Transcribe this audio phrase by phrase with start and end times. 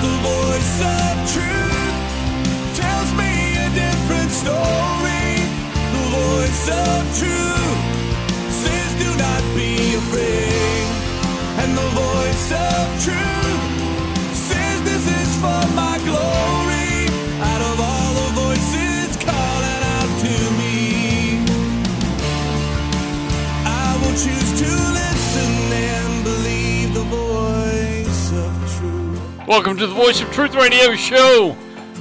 [0.00, 1.98] The voice of truth
[2.76, 3.32] tells me
[3.66, 5.42] a different story.
[5.94, 7.80] The voice of truth
[8.62, 9.42] says, Do not
[29.48, 31.56] Welcome to the Voice of Truth Radio Show.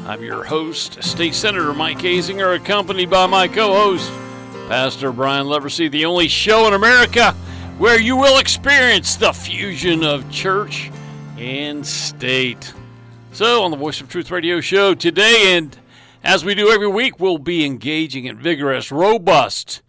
[0.05, 4.11] I'm your host, State Senator Mike Azinger, accompanied by my co host,
[4.67, 7.31] Pastor Brian Leversey, the only show in America
[7.77, 10.91] where you will experience the fusion of church
[11.37, 12.73] and state.
[13.31, 15.77] So, on the Voice of Truth Radio Show today, and
[16.25, 19.81] as we do every week, we'll be engaging in vigorous, robust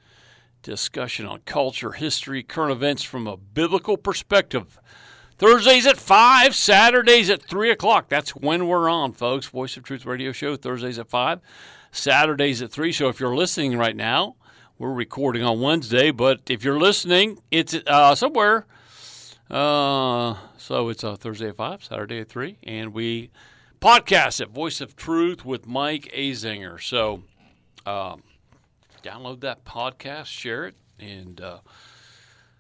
[0.63, 4.79] discussion on culture, history, current events from a biblical perspective.
[5.39, 8.09] Thursdays at 5, Saturdays at 3 o'clock.
[8.09, 9.47] That's when we're on, folks.
[9.47, 11.41] Voice of Truth Radio Show, Thursdays at 5,
[11.93, 12.91] Saturdays at 3.
[12.91, 14.35] So if you're listening right now,
[14.79, 18.67] we're recording on Wednesday, but if you're listening, it's uh, somewhere.
[19.49, 23.31] Uh, so it's uh, Thursday at 5, Saturday at 3, and we
[23.81, 26.83] podcast at Voice of Truth with Mike Azinger.
[26.83, 27.23] So
[27.87, 28.25] um,
[29.05, 31.59] download that podcast, share it, and uh,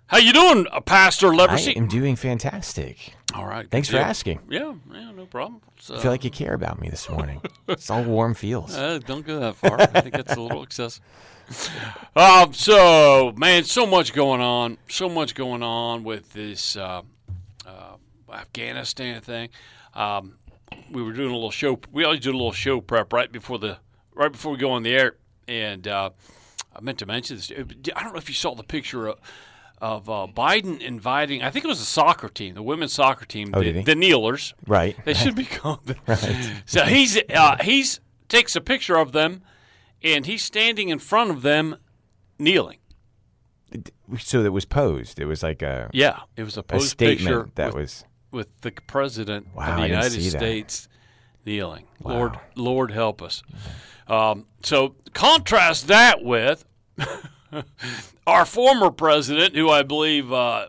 [0.08, 1.76] how you doing, uh, Pastor Leprosy?
[1.76, 3.14] I am doing fantastic.
[3.34, 3.70] All right.
[3.70, 4.40] Thanks for asking.
[4.48, 5.60] Yeah, yeah, no problem.
[5.78, 7.40] So, I feel like you care about me this morning.
[7.68, 8.74] it's all warm feels.
[8.74, 9.80] uh, don't go that far.
[9.80, 11.02] I think that's a little excessive.
[12.14, 14.76] Um, so, man, so much going on.
[14.90, 17.00] So much going on with this uh,
[17.66, 17.96] uh,
[18.30, 19.48] Afghanistan thing.
[19.94, 20.34] Um,
[20.90, 21.80] we were doing a little show.
[21.90, 23.78] We always do a little show prep right before the
[24.14, 25.16] right before we go on the air.
[25.46, 26.10] And uh,
[26.76, 27.50] I meant to mention this.
[27.50, 29.18] I don't know if you saw the picture of,
[29.80, 31.42] of uh, Biden inviting.
[31.42, 34.54] I think it was the soccer team, the women's soccer team, Oh, the, the kneelers.
[34.66, 34.96] Right.
[35.04, 35.86] They should be called.
[35.86, 39.42] The, So he's uh, he's takes a picture of them,
[40.02, 41.76] and he's standing in front of them,
[42.38, 42.78] kneeling.
[44.18, 45.18] So it was posed.
[45.20, 48.04] It was like a, Yeah, it was a a posed statement picture that with, was.
[48.30, 50.38] with the president Wow, of the United see that.
[50.38, 50.88] States
[51.44, 51.84] kneeling.
[52.02, 53.42] Lord, Lord help us.
[54.06, 56.64] Um, so contrast that with
[58.26, 60.68] our former president, who I believe uh,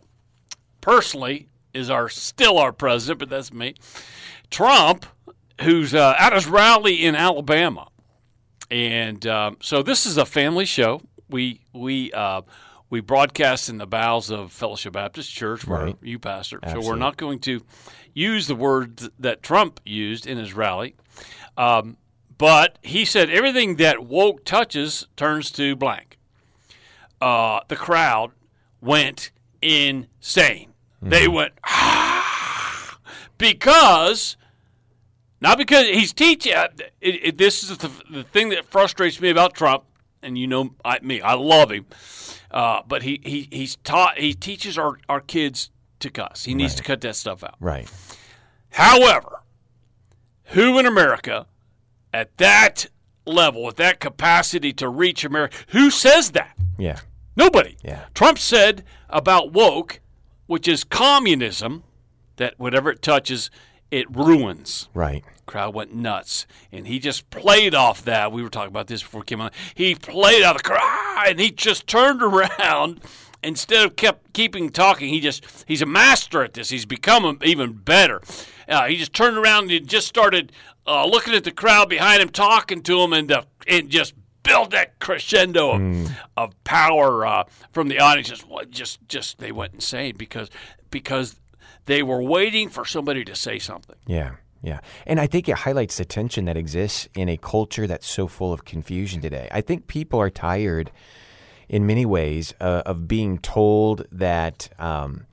[0.81, 3.75] personally is our still our president, but that's me,
[4.50, 5.06] Trump,
[5.62, 7.88] who's uh, at his rally in Alabama,
[8.72, 11.01] and um, so this is a family show.
[11.29, 12.41] We we uh,
[12.90, 15.97] we broadcast in the bowels of Fellowship Baptist Church, where Right.
[16.01, 16.59] you pastor.
[16.67, 17.61] So we're not going to
[18.13, 20.96] use the words that Trump used in his rally.
[21.56, 21.97] Um,
[22.38, 26.17] but he said everything that woke touches turns to blank.
[27.22, 28.31] Uh, the crowd
[28.81, 29.31] went
[29.62, 30.74] insane.
[31.02, 32.97] They went ah,
[33.38, 34.35] because
[35.41, 36.53] not because he's teaching.
[36.53, 36.68] uh,
[37.00, 39.84] It, it, this is the, the thing that frustrates me about Trump,
[40.22, 41.22] and you know I, me.
[41.22, 41.85] I love him,
[42.52, 44.18] uh, but he, he he's taught.
[44.18, 46.44] He teaches our, our kids to cuss.
[46.46, 47.56] He needs to cut that stuff out.
[47.59, 47.90] Right.
[48.72, 49.41] However,
[50.46, 51.47] who in America
[52.13, 52.88] at that
[53.25, 56.58] level, with that capacity to reach America, who says that?
[56.78, 57.00] Yeah.
[57.39, 57.77] Nobody.
[57.81, 58.05] Yeah.
[58.13, 60.01] Trump said about woke,
[60.47, 61.83] which is communism,
[62.35, 63.50] that whatever it touches,
[63.91, 64.89] it ruins.
[64.94, 65.23] Right.
[65.45, 68.33] Crowd went nuts, and he just played off that.
[68.33, 69.51] We were talking about this before we came on.
[69.73, 72.22] He played out the crowd, and he just turned
[72.59, 72.99] around.
[73.41, 76.69] Instead of kept keeping talking, he just he's a master at this.
[76.69, 78.22] He's become even better.
[78.67, 80.51] Uh, he just turned around and just started
[80.85, 84.13] uh, looking at the crowd behind him, talking to him, and uh, and just
[84.44, 88.29] build that crescendo of, of power uh, from the audience.
[88.29, 90.50] Just, just just they went insane because
[90.91, 91.39] because
[91.85, 93.95] they were waiting for somebody to say something.
[94.05, 94.35] Yeah.
[94.61, 94.79] Yeah.
[95.07, 98.51] And I think it highlights the tension that exists in a culture that's so full
[98.51, 99.47] of confusion today.
[99.51, 100.91] I think people are tired
[101.69, 105.25] in many ways uh, of being told that um,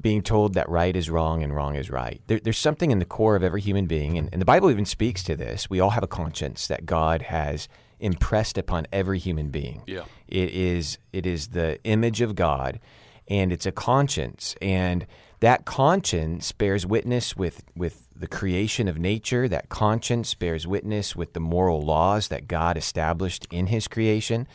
[0.00, 2.20] being told that right is wrong and wrong is right.
[2.26, 4.84] There, there's something in the core of every human being, and, and the Bible even
[4.84, 5.70] speaks to this.
[5.70, 7.68] We all have a conscience that God has
[8.00, 9.82] impressed upon every human being.
[9.86, 10.04] Yeah.
[10.28, 12.80] It is it is the image of God,
[13.28, 15.06] and it's a conscience, and
[15.40, 19.48] that conscience bears witness with with the creation of nature.
[19.48, 24.46] That conscience bears witness with the moral laws that God established in His creation.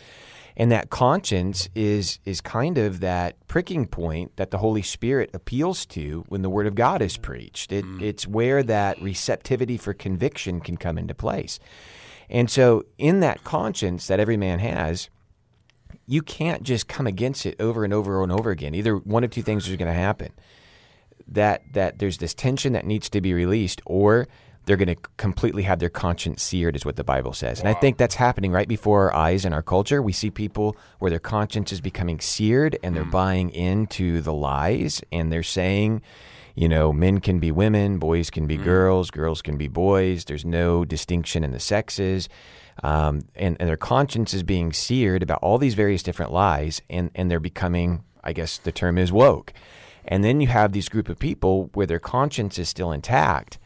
[0.57, 5.85] And that conscience is is kind of that pricking point that the Holy Spirit appeals
[5.87, 7.71] to when the Word of God is preached.
[7.71, 8.01] It, mm.
[8.01, 11.59] It's where that receptivity for conviction can come into place.
[12.29, 15.09] And so, in that conscience that every man has,
[16.05, 18.75] you can't just come against it over and over and over again.
[18.75, 20.31] Either one of two things is going to happen.
[21.27, 24.27] that that there's this tension that needs to be released, or
[24.65, 27.59] they're going to completely have their conscience seared, is what the Bible says.
[27.59, 30.01] And I think that's happening right before our eyes in our culture.
[30.01, 33.11] We see people where their conscience is becoming seared and they're mm.
[33.11, 36.01] buying into the lies and they're saying,
[36.59, 40.25] you know, men can be women, boys can be girls, girls can be boys.
[40.25, 42.27] There's no distinction in the sexes.
[42.83, 47.11] Um, and, and their conscience is being seared about all these various different lies, and,
[47.15, 49.53] and they're becoming, I guess the term is woke.
[50.03, 53.57] And then you have these group of people where their conscience is still intact,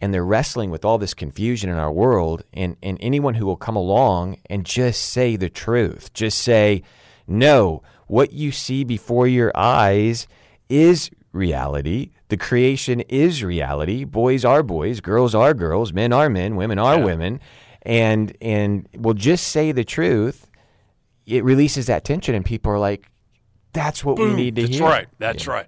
[0.00, 2.44] and they're wrestling with all this confusion in our world.
[2.54, 6.84] And, and anyone who will come along and just say the truth, just say,
[7.26, 10.28] no, what you see before your eyes
[10.68, 12.10] is reality.
[12.28, 14.04] The creation is reality.
[14.04, 17.04] Boys are boys, girls are girls, men are men, women are Yeah.
[17.04, 17.40] women.
[17.82, 20.46] And and we'll just say the truth.
[21.26, 23.08] It releases that tension, and people are like,
[23.72, 24.68] "That's what we need to hear.
[24.68, 25.08] That's hear." right.
[25.18, 25.66] That's right.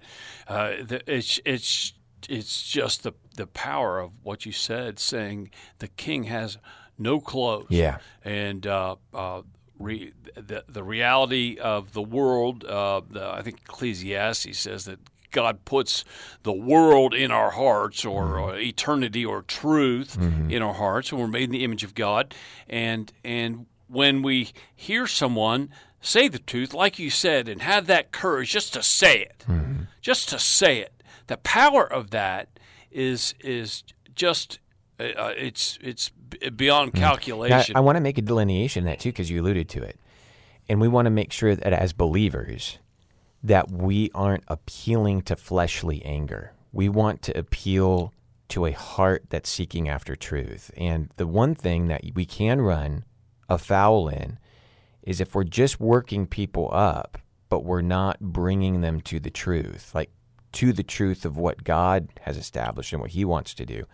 [0.48, 1.94] Uh, the, it's it's
[2.28, 6.58] it's just the the power of what you said, saying the king has
[6.98, 7.66] no clothes.
[7.70, 7.98] Yeah.
[8.24, 9.42] and uh, uh,
[9.78, 12.64] re, the the reality of the world.
[12.64, 14.98] Uh, the, I think Ecclesiastes says that.
[15.30, 16.04] God puts
[16.42, 18.50] the world in our hearts, or Mm-hmm.
[18.50, 20.16] uh, eternity, or truth
[20.48, 22.34] in our hearts, and we're made in the image of God.
[22.68, 28.10] And and when we hear someone say the truth, like you said, and have that
[28.12, 29.82] courage just to say it, Mm-hmm.
[30.00, 32.48] just to say it, the power of that
[32.90, 33.82] is is
[34.14, 34.58] just
[34.98, 36.10] uh, uh, it's it's
[36.56, 37.76] beyond Now, calculation.
[37.76, 39.98] I want to make a delineation of that too, because you alluded to it,
[40.68, 42.78] and we want to make sure that as believers,
[43.42, 46.52] that we aren't appealing to fleshly anger.
[46.72, 48.12] We want to appeal
[48.48, 50.70] to a heart that's seeking after truth.
[50.76, 53.04] And the one thing that we can run
[53.48, 54.38] afoul in
[55.02, 59.92] is if we're just working people up, but we're not bringing them to the truth,
[59.94, 60.10] like
[60.52, 63.86] to the truth of what God has established and what He wants to do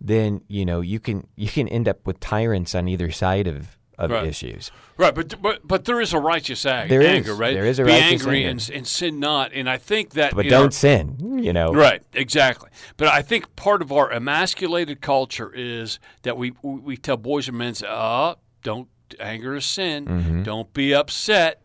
[0.00, 3.77] then you know you can you can end up with tyrants on either side of
[3.98, 4.26] of Right.
[4.26, 4.70] issues.
[4.96, 7.08] Right, but but but there is a righteous ag- There is.
[7.08, 7.54] anger, right?
[7.54, 8.50] There is a Be righteous angry anger.
[8.50, 11.72] and, and sin not, and I think that But don't sin, you know.
[11.72, 12.70] Right, exactly.
[12.96, 17.58] But I think part of our emasculated culture is that we we tell boys and
[17.58, 18.88] men, "Uh, don't
[19.20, 20.42] anger is sin.
[20.44, 21.62] Don't be upset."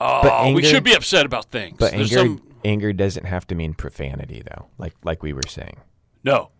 [0.00, 0.54] Uh, Mm-hmm.
[0.54, 1.76] We should be upset about things.
[1.78, 5.42] But There's anger some- anger doesn't have to mean profanity though, like like we were
[5.48, 5.76] saying.
[6.24, 6.50] no,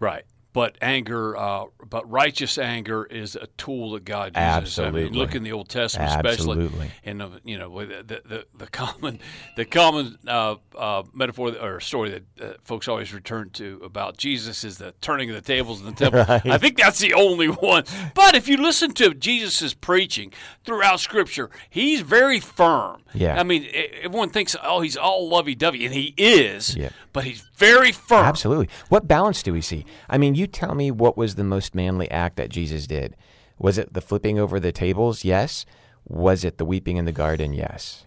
[0.00, 0.24] right.
[0.54, 4.78] But anger, uh, but righteous anger is a tool that God uses.
[4.78, 5.18] I mean, Absolutely.
[5.18, 6.90] look in the Old Testament, especially, Absolutely.
[7.04, 9.18] and uh, you know the, the the common
[9.56, 14.64] the common uh, uh, metaphor or story that uh, folks always return to about Jesus
[14.64, 16.24] is the turning of the tables in the temple.
[16.28, 17.84] I think that's the only one.
[18.14, 20.32] But if you listen to Jesus' preaching
[20.64, 23.02] throughout Scripture, he's very firm.
[23.12, 23.38] Yeah.
[23.38, 23.68] I mean,
[24.02, 26.76] everyone thinks, oh, he's all lovey-dovey, and he is.
[26.76, 26.90] Yeah.
[27.12, 28.24] But he's very firm.
[28.24, 28.68] Absolutely.
[28.88, 29.84] What balance do we see?
[30.08, 33.16] I mean, you tell me what was the most manly act that Jesus did?
[33.58, 35.24] Was it the flipping over the tables?
[35.24, 35.64] Yes.
[36.06, 37.52] Was it the weeping in the garden?
[37.52, 38.04] Yes.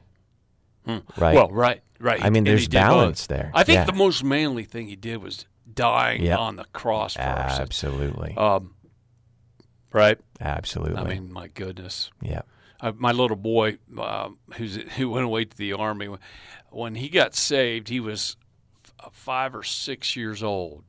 [0.86, 1.01] Right.
[1.16, 1.22] Hmm.
[1.22, 2.22] Well, right, right.
[2.24, 3.51] I mean, And there's balance there.
[3.54, 3.84] I think Yeah.
[3.86, 6.39] the most manly thing he did was dying Yep.
[6.39, 7.22] on the cross for.
[7.22, 8.36] Absolutely.
[8.38, 8.74] Um,
[9.92, 10.18] right.
[10.39, 10.98] Absolutely.
[10.98, 12.12] I mean, my goodness.
[12.22, 12.42] yeah.
[12.80, 16.10] Uh, my little boy, um, who's who went away to the army,
[16.69, 18.38] when he got saved, he was
[19.04, 20.84] f- five or six years old,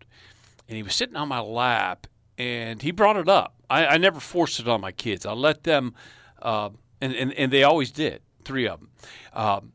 [0.69, 3.55] and he was sitting on my lap, and he brought it up.
[3.71, 5.27] I, I never forced it on my kids.
[5.27, 5.95] I let them,
[6.41, 8.23] uh, and, and and they always did.
[8.45, 8.91] Three of them.
[9.33, 9.73] Um,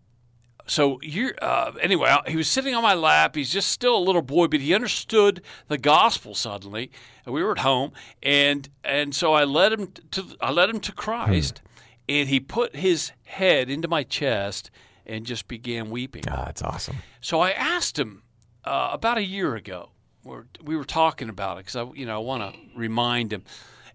[0.65, 2.15] so you're uh, anyway.
[2.27, 3.35] He was sitting on my lap.
[3.35, 6.91] He's just still a little boy, but he understood the gospel suddenly.
[7.25, 7.91] And we were at home,
[8.21, 11.61] and and so I led him to I led him to Christ,
[12.07, 14.71] and he put his head into my chest
[15.05, 16.23] and just began weeping.
[16.29, 16.97] Ah, that's awesome.
[17.19, 18.23] So I asked him
[18.63, 19.89] uh, about a year ago.
[20.23, 23.43] We're, we were talking about it because I, you know, I want to remind him.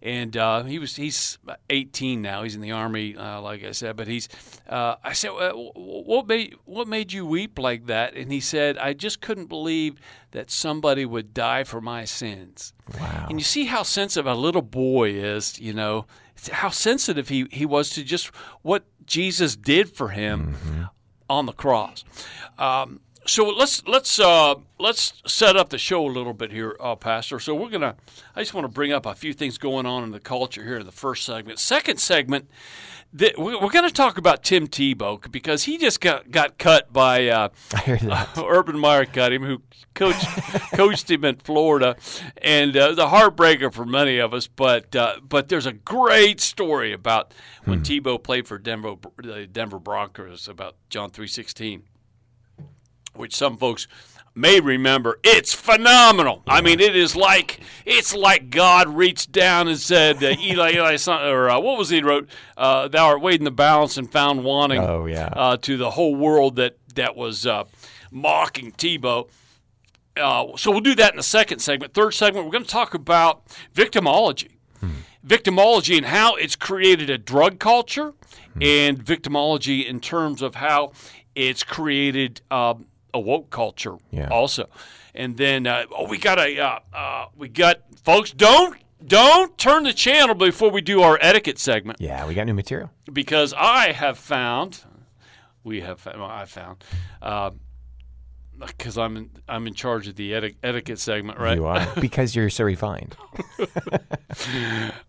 [0.00, 1.38] And uh, he was he's
[1.70, 2.44] 18 now.
[2.44, 3.96] He's in the army, uh, like I said.
[3.96, 4.28] But he's.
[4.68, 8.92] Uh, I said, "What made what made you weep like that?" And he said, "I
[8.92, 9.98] just couldn't believe
[10.30, 13.26] that somebody would die for my sins." Wow.
[13.28, 16.06] And you see how sensitive a little boy is, you know,
[16.52, 18.28] how sensitive he, he was to just
[18.62, 20.54] what Jesus did for him
[21.28, 22.04] on the cross.
[22.58, 26.96] Um, so let's let's uh, let's set up the show a little bit here, uh,
[26.96, 27.38] Pastor.
[27.38, 27.96] So we're gonna.
[28.34, 30.78] I just want to bring up a few things going on in the culture here
[30.78, 31.58] in the first segment.
[31.58, 32.48] Second segment,
[33.16, 37.28] th- we're, going to talk about Tim Tebow because he just got got cut by.
[37.28, 38.30] Uh, I heard that.
[38.38, 39.62] Urban Meyer cut him, who
[39.94, 40.26] coached
[40.72, 41.96] coached him in Florida,
[42.38, 44.46] and uh, the heartbreaker for many of us.
[44.46, 49.78] But uh, but there's a great story about when Tebow played for Denver the Denver
[49.78, 51.82] Broncos about John three sixteen,
[53.18, 53.86] which some folks
[54.34, 55.18] may remember.
[55.24, 56.42] It's phenomenal.
[56.46, 60.96] I mean, it is like it's like God reached down and said, uh, "Eli, Eli,
[60.96, 62.28] son, or uh, what was he wrote?
[62.56, 65.28] Uh, Thou art weighed in the balance and found wanting." Oh, yeah.
[65.32, 67.64] uh, to the whole world that that was uh,
[68.10, 69.28] mocking Tebow.
[70.16, 71.94] Uh, so we'll do that in the second segment.
[71.94, 74.48] Third segment, we're going to talk about victimology,
[75.24, 78.14] victimology, and how it's created a drug culture,
[78.60, 80.90] and victimology in terms of how
[81.36, 82.86] it's created um,
[83.18, 84.28] a woke culture Yeah.
[84.28, 84.68] also.
[85.14, 89.82] And then uh, oh, we got a uh, uh, we got folks don't don't turn
[89.84, 92.90] the channel before we do our etiquette segment Yeah, we got new material.
[93.12, 94.84] because I have found,
[95.64, 96.84] we have, found, well, I found,
[98.58, 101.56] because I'm in, I'm in charge of the eti- etiquette segment, right?
[101.56, 103.16] You are because you're so refined.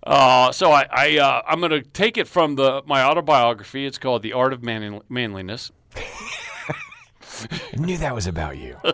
[0.04, 3.86] Uh, so I, I uh, I'm going to take it from the my autobiography.
[3.86, 5.72] It's called The Art of Man- Manliness.
[7.52, 8.78] I knew that was about you.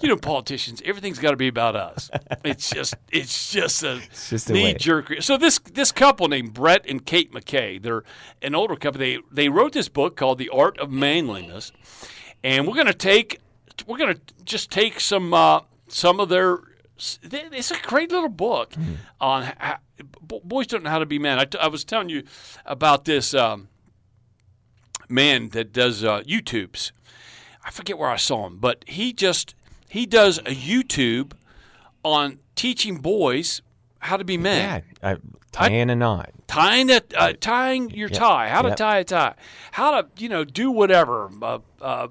[0.00, 2.10] You know, politicians, everything's got to be about us.
[2.44, 4.64] It's just it's just a just the way.
[4.72, 5.14] knee jerk.
[5.22, 8.02] So this this couple named Brett and Kate McKay, they're
[8.42, 8.98] an older couple.
[8.98, 11.72] They they wrote this book called The Art of Manliness,
[12.42, 13.40] and we're going to take
[13.86, 16.58] we're to just take some uh, some of their.
[16.98, 18.94] It's a great little book Hmm.
[19.20, 19.76] on how,
[20.28, 21.38] boys don't know how to be men.
[21.38, 22.24] I, t- I was telling you
[22.66, 23.68] about this um,
[25.08, 26.92] man that does uh, YouTubes.
[27.64, 29.54] I forget where I saw him, but he just
[29.88, 31.32] he does a YouTube
[32.04, 33.62] on teaching boys
[34.00, 35.16] how to be men Yeah,
[35.52, 36.30] tying a knot.
[36.46, 38.76] tying a, uh, tying your tie, how to Yep.
[38.76, 39.34] tie a tie,
[39.72, 42.08] how to you know do whatever, uh, uh,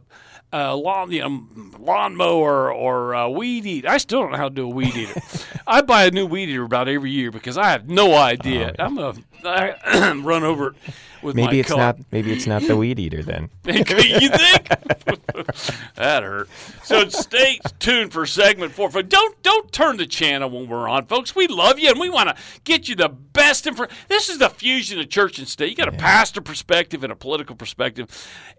[0.51, 1.45] uh, lawn you know
[1.79, 3.89] lawnmower or uh, weed eater.
[3.89, 5.21] I still don't know how to do a weed eater.
[5.67, 8.73] I buy a new weed eater about every year because I have no idea.
[8.79, 9.13] I'm a
[9.85, 10.75] I run over it
[11.23, 11.77] with my Maybe it's car.
[11.77, 11.99] not.
[12.11, 13.49] Maybe it's not the weed eater then.
[13.65, 14.67] you think?
[15.95, 16.49] that hurt.
[16.83, 18.89] So stay tuned for segment four.
[18.89, 21.35] Don't don't turn the channel when we're on, folks.
[21.35, 23.87] We love you and we want to get you the best info.
[24.09, 25.69] This is the fusion of church and state.
[25.69, 28.09] You got a pastor perspective and a political perspective,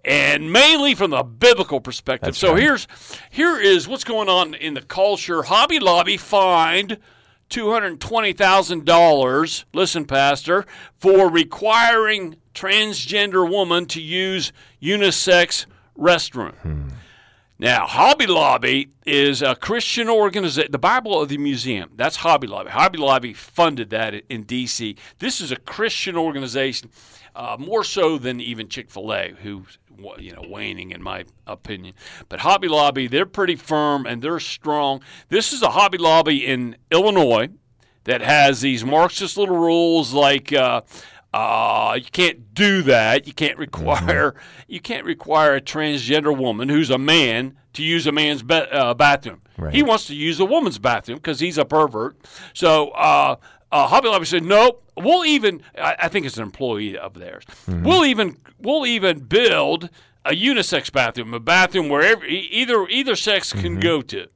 [0.05, 2.29] and mainly from the biblical perspective.
[2.29, 2.63] That's so right.
[2.63, 2.89] here's
[3.31, 5.43] here is what's going on in the culture.
[5.43, 6.99] Hobby Lobby fined.
[7.55, 10.67] $220,000, listen, Pastor,
[10.99, 15.67] for requiring transgender woman to use unisex
[15.99, 16.55] restroom.
[16.57, 16.89] Hmm.
[17.59, 20.73] Now, Hobby Lobby is a Christian organization.
[20.73, 22.71] The Bible of the Museum, that's Hobby Lobby.
[22.71, 24.97] Hobby Lobby funded that in D.C.
[25.21, 26.91] This is a Christian organization,
[27.37, 31.25] uh, more so than even Chick fil A, who's wa- you know, waning in my
[31.47, 31.95] opinion.
[32.29, 35.01] But Hobby Lobby, they're pretty firm and they're strong.
[35.29, 37.51] This is a Hobby Lobby in Illinois
[38.03, 40.83] that has these Marxist little rules like uh,
[41.35, 43.27] uh, you can't do that.
[43.27, 44.37] You can't require
[44.69, 48.95] you can't require a transgender woman who's a man to use a man's ba- uh,
[48.95, 49.43] bathroom.
[49.59, 49.75] Right.
[49.75, 52.17] He wants to use a woman's bathroom because he's a pervert.
[52.53, 53.37] So uh,
[53.73, 54.83] uh, Hobby Lobby said, nope.
[54.97, 57.43] We'll even I, I think it's an employee of theirs.
[57.67, 59.91] We'll even we'll even build
[60.25, 64.29] a unisex bathroom, a bathroom where every, either either sex can go to.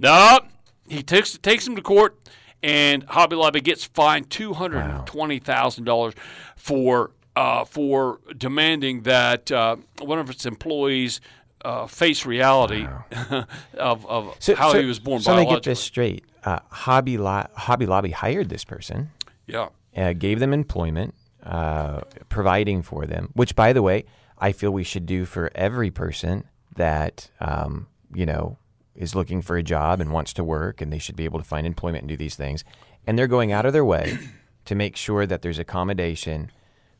[0.00, 0.40] No,
[0.88, 2.18] he takes takes him to court,
[2.62, 6.14] and Hobby Lobby gets fined two hundred and twenty thousand dollars
[6.56, 11.20] for uh, for demanding that uh, one of its employees
[11.64, 12.86] uh, face reality
[13.74, 16.24] of, of how he was born So let me get this straight.
[16.44, 19.10] Uh, Hobby Lo- Hobby Lobby hired this person,
[19.46, 23.30] Yeah, uh, gave them employment, uh, providing for them.
[23.34, 24.04] Which, by the way,
[24.38, 26.44] I feel we should do for every person
[26.76, 28.58] that um, you know
[28.96, 31.44] is looking for a job and wants to work, and they should be able to
[31.44, 32.64] find employment and do these things.
[33.06, 34.18] And they're going out of their way
[34.64, 36.50] to make sure that there's accommodation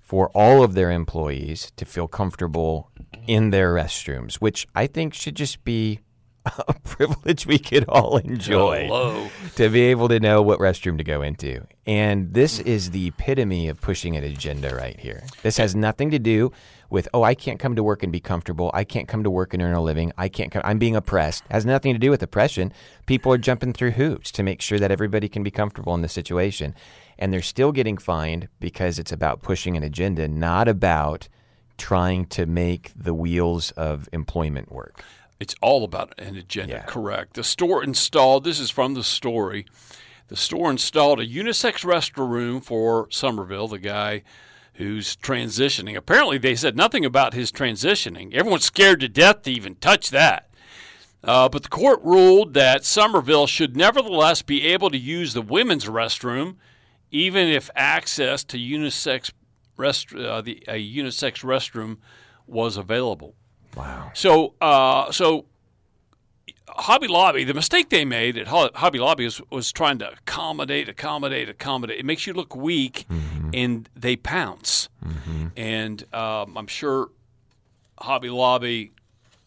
[0.00, 2.90] for all of their employees to feel comfortable
[3.26, 6.00] in their restrooms, which I think should just be
[6.68, 9.28] a privilege we could all enjoy Hello.
[9.56, 11.66] to be able to know what restroom to go into.
[11.86, 15.24] And this is the epitome of pushing an agenda right here.
[15.42, 16.52] This has nothing to do
[16.90, 18.70] with, oh, I can't come to work and be comfortable.
[18.74, 20.12] I can't come to work and earn a living.
[20.16, 21.44] I can't come, I'm being oppressed.
[21.50, 22.72] has nothing to do with oppression.
[23.06, 26.12] People are jumping through hoops to make sure that everybody can be comfortable in this
[26.12, 26.74] situation.
[27.18, 31.28] And they're still getting fined because it's about pushing an agenda, not about
[31.78, 35.02] trying to make the wheels of employment work.
[35.38, 36.82] It's all about an agenda, Yeah.
[36.84, 37.34] correct.
[37.34, 39.66] The store installed, this is from the story.
[40.28, 44.22] The store installed a unisex restroom for Sommerville, the guy
[44.76, 45.96] who's transitioning.
[45.96, 48.32] Apparently, they said nothing about his transitioning.
[48.34, 50.50] Everyone's scared to death to even touch that.
[51.24, 55.86] Uh, but the court ruled that Sommerville should nevertheless be able to use the women's
[55.86, 56.56] restroom,
[57.10, 59.32] even if access to unisex
[59.76, 61.96] rest, uh, the, a unisex restroom
[62.46, 63.34] was available.
[63.76, 64.10] Wow.
[64.14, 65.46] So, uh, so
[66.78, 71.48] Hobby Lobby, the mistake they made at Hobby Lobby was, was trying to accommodate, accommodate,
[71.48, 71.98] accommodate.
[71.98, 73.06] It makes you look weak,
[73.54, 74.88] and they pounce.
[75.56, 77.08] And um, I'm sure
[77.98, 78.92] Hobby Lobby,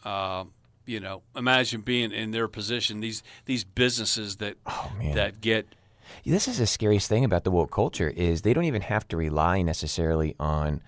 [0.03, 0.45] uh,
[0.85, 2.99] you know, imagine being in their position.
[2.99, 4.55] These these businesses that
[4.97, 5.15] man.
[5.15, 5.67] that get
[6.25, 9.17] This is the scariest thing about the woke culture is they don't even have to
[9.17, 10.81] rely necessarily on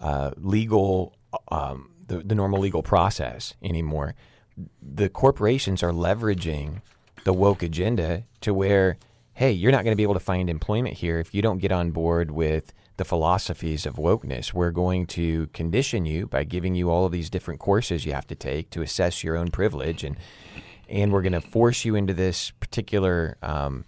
[0.00, 1.14] uh, legal,
[1.50, 4.14] um, the, the normal legal process anymore.
[4.82, 6.82] The corporations are leveraging
[7.24, 8.98] the woke agenda to where,
[9.34, 11.72] hey, you're not going to be able to find employment here if you don't get
[11.72, 14.52] on board with the philosophies of wokeness.
[14.52, 18.26] We're going to condition you by giving you all of these different courses you have
[18.26, 20.16] to take to assess your own privilege and
[20.88, 23.84] and we're going to force you into this particular um,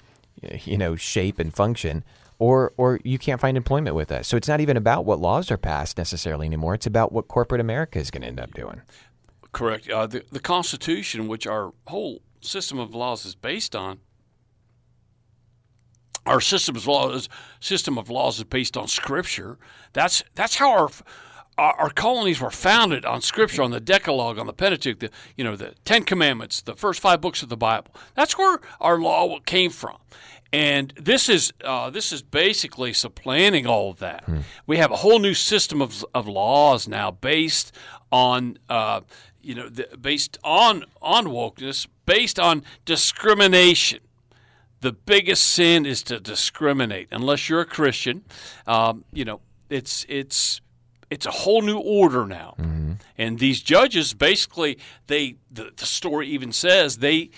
[0.65, 2.05] you know shape and function
[2.39, 4.29] or or you can't find employment with us.
[4.29, 6.75] So it's not even about what laws are passed necessarily anymore.
[6.75, 8.81] It's about what corporate america is going to end up doing
[9.53, 9.89] correct.
[9.89, 14.01] Uh, the the Constitution, which our whole system of laws is based on,
[16.27, 17.29] our system of laws
[17.61, 19.59] system of laws is based on Scripture.
[19.93, 20.91] That's that's how our
[21.59, 25.45] our, our colonies were founded on Scripture, on the Decalogue, on the Pentateuch, the you
[25.45, 27.95] know the Ten Commandments, the first five books of the Bible.
[28.15, 29.99] That's where our law came from.
[30.53, 34.25] And this is uh, this is basically supplanting all of that.
[34.67, 37.73] We have a whole new system of, of laws now based
[38.11, 39.01] on uh,
[39.43, 44.01] you know the, based on on wokeness, based on discrimination
[44.83, 47.09] the biggest sin is to discriminate.
[47.13, 48.25] Unless you're a Christian,
[48.67, 50.61] um, you know it's it's
[51.11, 52.57] it's a whole new order now.
[53.17, 57.31] And these judges basically they the, the story even says they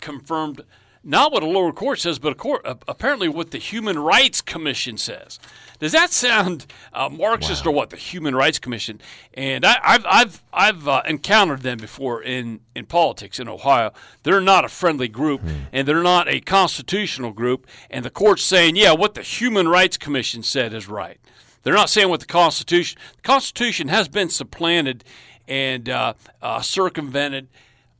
[0.00, 0.64] confirmed
[1.04, 4.40] not what a lower court says, but a court, uh, apparently what the Human Rights
[4.40, 5.40] Commission says.
[5.82, 7.90] Does that sound uh, Marxist or what?
[7.90, 9.00] The Human Rights Commission,
[9.34, 13.92] and I, I've I've I've uh, encountered them before in in politics in Ohio.
[14.22, 15.40] They're not a friendly group,
[15.72, 17.66] and they're not a constitutional group.
[17.90, 21.18] And the court's saying, yeah, what the Human Rights Commission said is right.
[21.64, 23.00] They're not saying what the Constitution.
[23.16, 25.02] The Constitution has been supplanted
[25.48, 27.48] and uh, uh, circumvented,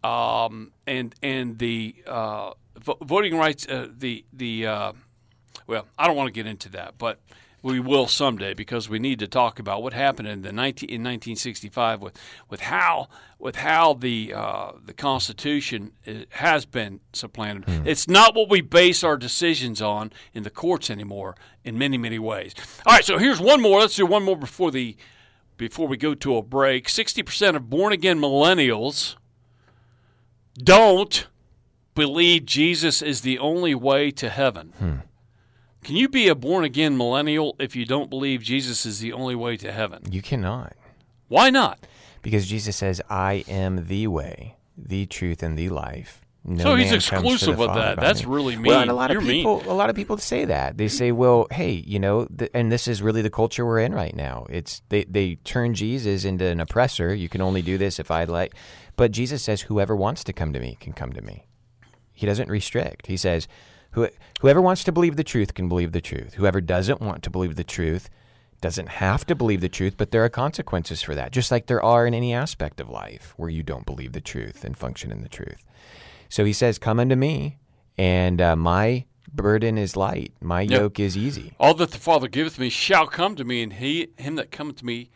[0.04, 3.66] um, and and the uh, vo- voting rights.
[3.66, 4.92] Uh, the the uh,
[5.66, 7.18] well, I don't want to get into that, but
[7.62, 11.02] we will someday because we need to talk about what happened in the 19, in
[11.02, 17.86] 1965 with with how with how the uh, the Constitution uh, has been supplanted.
[17.86, 22.18] It's not what we base our decisions on in the courts anymore in many many
[22.18, 22.54] ways.
[22.84, 23.80] All right, so here's one more.
[23.80, 24.96] Let's do one more before the
[25.56, 26.88] before we go to a break.
[26.88, 29.14] 60% of born again millennials
[30.58, 31.28] don't
[31.94, 35.02] believe Jesus is the only way to heaven.
[35.84, 39.34] Can you be a born again millennial if you don't believe Jesus is the only
[39.34, 40.02] way to heaven?
[40.10, 40.74] you cannot
[41.28, 41.78] Why not?
[42.22, 46.90] because jesus says i am the way the truth and the life no So he's
[46.90, 47.98] man comes to exclusive of that.
[48.00, 48.32] That's me.
[48.32, 48.88] really Well, and mean.
[48.90, 49.36] a lot You're of mean.
[49.44, 50.76] people, a lot of people say that.
[50.76, 53.94] They say, "Well, hey, you know," th- and this is really the culture we're in
[53.94, 54.46] right now.
[54.50, 57.14] It's they they turn Jesus into an oppressor.
[57.14, 58.56] You can only do this if I like,
[58.96, 61.46] but Jesus says, "Whoever wants to come to me can come to me."
[62.12, 63.06] He doesn't restrict.
[63.06, 63.46] He says,
[63.92, 64.08] Who,
[64.40, 66.34] "Whoever wants to believe the truth can believe the truth.
[66.34, 68.10] Whoever doesn't want to believe the truth."
[68.60, 71.82] Doesn't have to believe the truth, but there are consequences for that, just like there
[71.82, 75.20] are in any aspect of life where you don't believe the truth and function in
[75.20, 75.64] the truth.
[76.28, 77.58] So he says, Come unto me,
[77.98, 80.70] and uh, my burden is light, my Yep.
[80.70, 81.54] yoke is easy.
[81.58, 84.76] All that the Father giveth me shall come to me, and he him that cometh
[84.76, 85.10] to me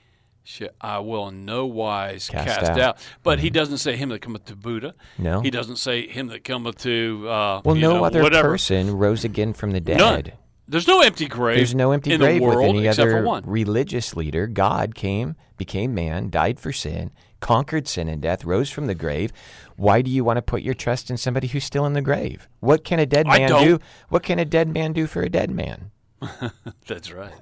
[0.81, 2.81] I will in no wise Cast cast, out.
[2.81, 2.99] out.
[3.23, 4.95] But he doesn't say him that cometh to Buddha.
[5.19, 5.41] No.
[5.41, 8.49] He doesn't say him that cometh to uh, Well, no know, other whatever.
[8.51, 9.99] person rose again from the dead.
[9.99, 10.33] None.
[10.69, 11.59] There's no empty grave.
[11.59, 14.47] There's no empty grave with any other religious leader.
[14.49, 19.33] God came, became man, died for sin, conquered sin and death, rose from the grave.
[19.77, 22.49] Why do you want to put your trust in somebody who's still in the grave?
[22.61, 23.79] What can a dead man do?
[24.09, 25.93] What can a dead man do for a dead man?
[26.89, 27.33] That's right.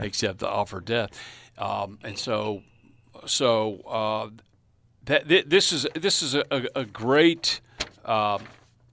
[0.00, 1.10] Except to offer death,
[1.58, 2.62] um, and so,
[3.26, 4.30] so uh,
[5.04, 7.60] that th- this is this is a, a, a great
[8.04, 8.42] um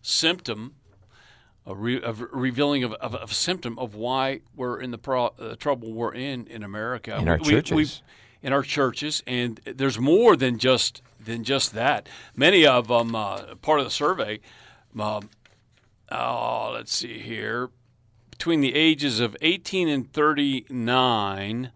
[0.02, 0.74] symptom,
[1.65, 5.34] a, re- a revealing of, of, of a symptom of why we're in the pro-
[5.39, 7.15] uh, trouble we're in in America.
[7.17, 8.02] In our churches.
[8.41, 12.10] in our churches, and there's more than just than just that.
[12.36, 14.39] Many of them, uh, part of the survey.
[15.00, 15.30] Um,
[16.12, 17.69] oh, let's see here
[18.32, 21.71] between the ages of 18 and 39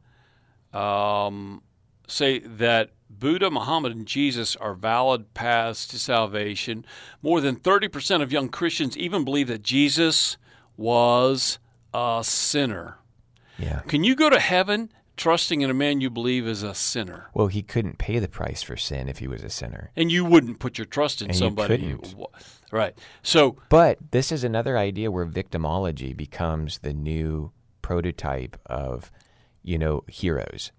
[0.75, 1.61] um,
[2.07, 6.85] say that Buddha, Muhammad, and Jesus are valid paths to salvation.
[7.21, 10.37] More than 30% of young Christians even believe that Jesus
[10.75, 11.59] was
[11.93, 12.97] a sinner.
[13.57, 13.81] Yeah.
[13.87, 17.29] Can you go to heaven trusting in a man you believe is a sinner.
[17.33, 19.91] Well, he couldn't pay the price for sin if he was a sinner.
[19.95, 21.77] And you wouldn't put your trust in And you somebody.
[21.77, 22.15] couldn't.
[22.71, 22.93] right.
[23.23, 29.11] So, But this is another idea where victimology becomes the new prototype of,
[29.65, 30.71] you know, heroes,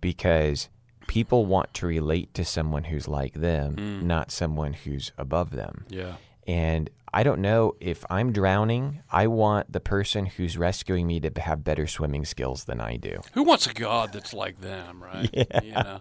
[0.00, 0.68] because
[1.06, 5.84] people want to relate to someone who's like them, not someone who's above them.
[5.88, 6.14] yeah.
[6.46, 11.30] And I don't know if I'm drowning, I want the person who's rescuing me to
[11.40, 13.20] have better swimming skills than I do.
[13.32, 15.30] Who wants a God that's like them, right?
[15.32, 15.60] Yeah.
[15.62, 15.98] You know,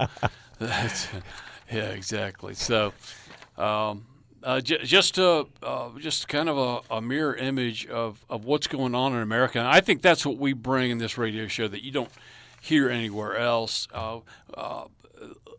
[1.71, 2.55] yeah, exactly.
[2.55, 2.93] So,
[3.57, 4.05] um,
[4.43, 8.67] uh, j- just a, uh, just kind of a, a mirror image of, of what's
[8.67, 9.59] going on in America.
[9.59, 12.11] And I think that's what we bring in this radio show that you don't
[12.61, 13.87] hear anywhere else.
[13.93, 14.19] Uh,
[14.53, 14.85] uh,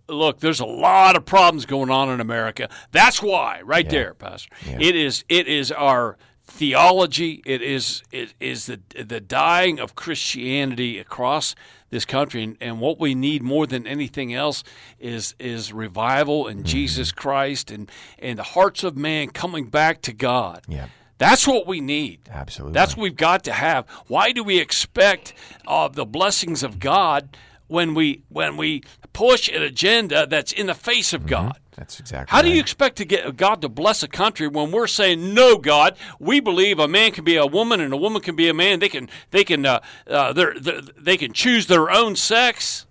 [0.08, 2.68] look, there's a lot of problems going on in America.
[2.92, 4.50] That's why, right there, Pastor.
[4.80, 7.42] It is it is our theology.
[7.44, 11.54] It is it is the the dying of Christianity across
[11.90, 14.64] this country, and, and what we need more than anything else
[14.98, 20.12] is is revival in Jesus Christ and and the hearts of man coming back to
[20.12, 20.62] God.
[20.68, 20.88] Yeah.
[21.18, 22.20] That's what we need.
[22.30, 22.74] Absolutely.
[22.74, 23.88] That's what we've got to have.
[24.08, 25.32] Why do we expect
[25.66, 27.36] uh, the blessings of God
[27.68, 31.58] when we when we push an agenda that's in the face of God?
[31.76, 34.86] That's exactly How do you expect to get God to bless a country when we're
[34.86, 35.96] saying no, God?
[36.18, 38.78] We believe a man can be a woman and a woman can be a man.
[38.78, 42.86] They can they can uh, uh, they're, they're, they can choose their own sex.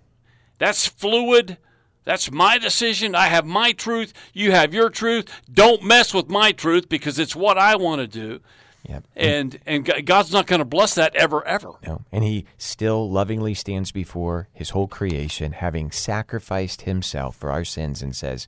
[0.58, 1.58] That's fluid.
[2.04, 3.14] That's my decision.
[3.14, 4.12] I have my truth.
[4.34, 5.28] You have your truth.
[5.50, 8.40] Don't mess with my truth because it's what I want to do.
[8.88, 9.04] Yep.
[9.16, 11.72] And and God's not going to bless that ever ever.
[11.86, 12.02] No.
[12.12, 18.02] And he still lovingly stands before his whole creation, having sacrificed himself for our sins,
[18.02, 18.46] and says,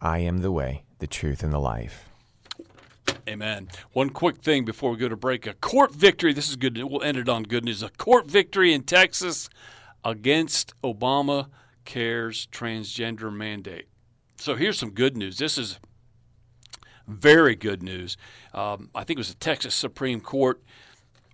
[0.00, 2.08] I am the way, the truth, and the life.
[3.28, 3.68] Amen.
[3.92, 6.32] One quick thing before we go to break: a court victory.
[6.32, 6.82] This is good.
[6.82, 7.82] We'll end it on good news.
[7.82, 9.48] A court victory in Texas
[10.04, 11.48] against Obama
[11.84, 13.86] Care's transgender mandate.
[14.36, 15.38] So here's some good news.
[15.38, 15.78] This is
[17.06, 18.16] very good news.
[18.54, 20.62] Um, I think it was the Texas Supreme Court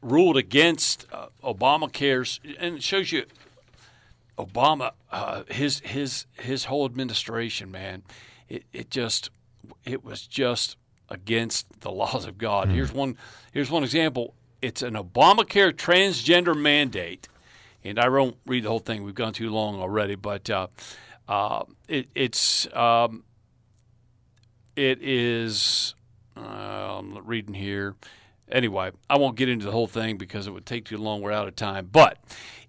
[0.01, 3.25] ruled against uh, Obamacare's, and it shows you
[4.39, 8.03] Obama, uh, his his his whole administration, man,
[8.49, 9.31] it, it just
[9.85, 10.77] it was just
[11.09, 12.69] against the laws of God.
[12.69, 13.17] Here's one
[13.53, 14.35] here's one example.
[14.63, 17.29] It's an Obamacare transgender mandate,
[17.83, 19.05] and I won't read the whole thing.
[19.05, 20.69] We've gone too long already, but uh,
[21.29, 23.25] uh, it, it's um,
[24.77, 25.95] it is.
[26.37, 27.95] Uh, I'm reading here.
[28.51, 31.23] Anyway, I won't get into the whole thing because it would take too long.
[31.23, 31.89] We're out of time.
[31.91, 32.19] But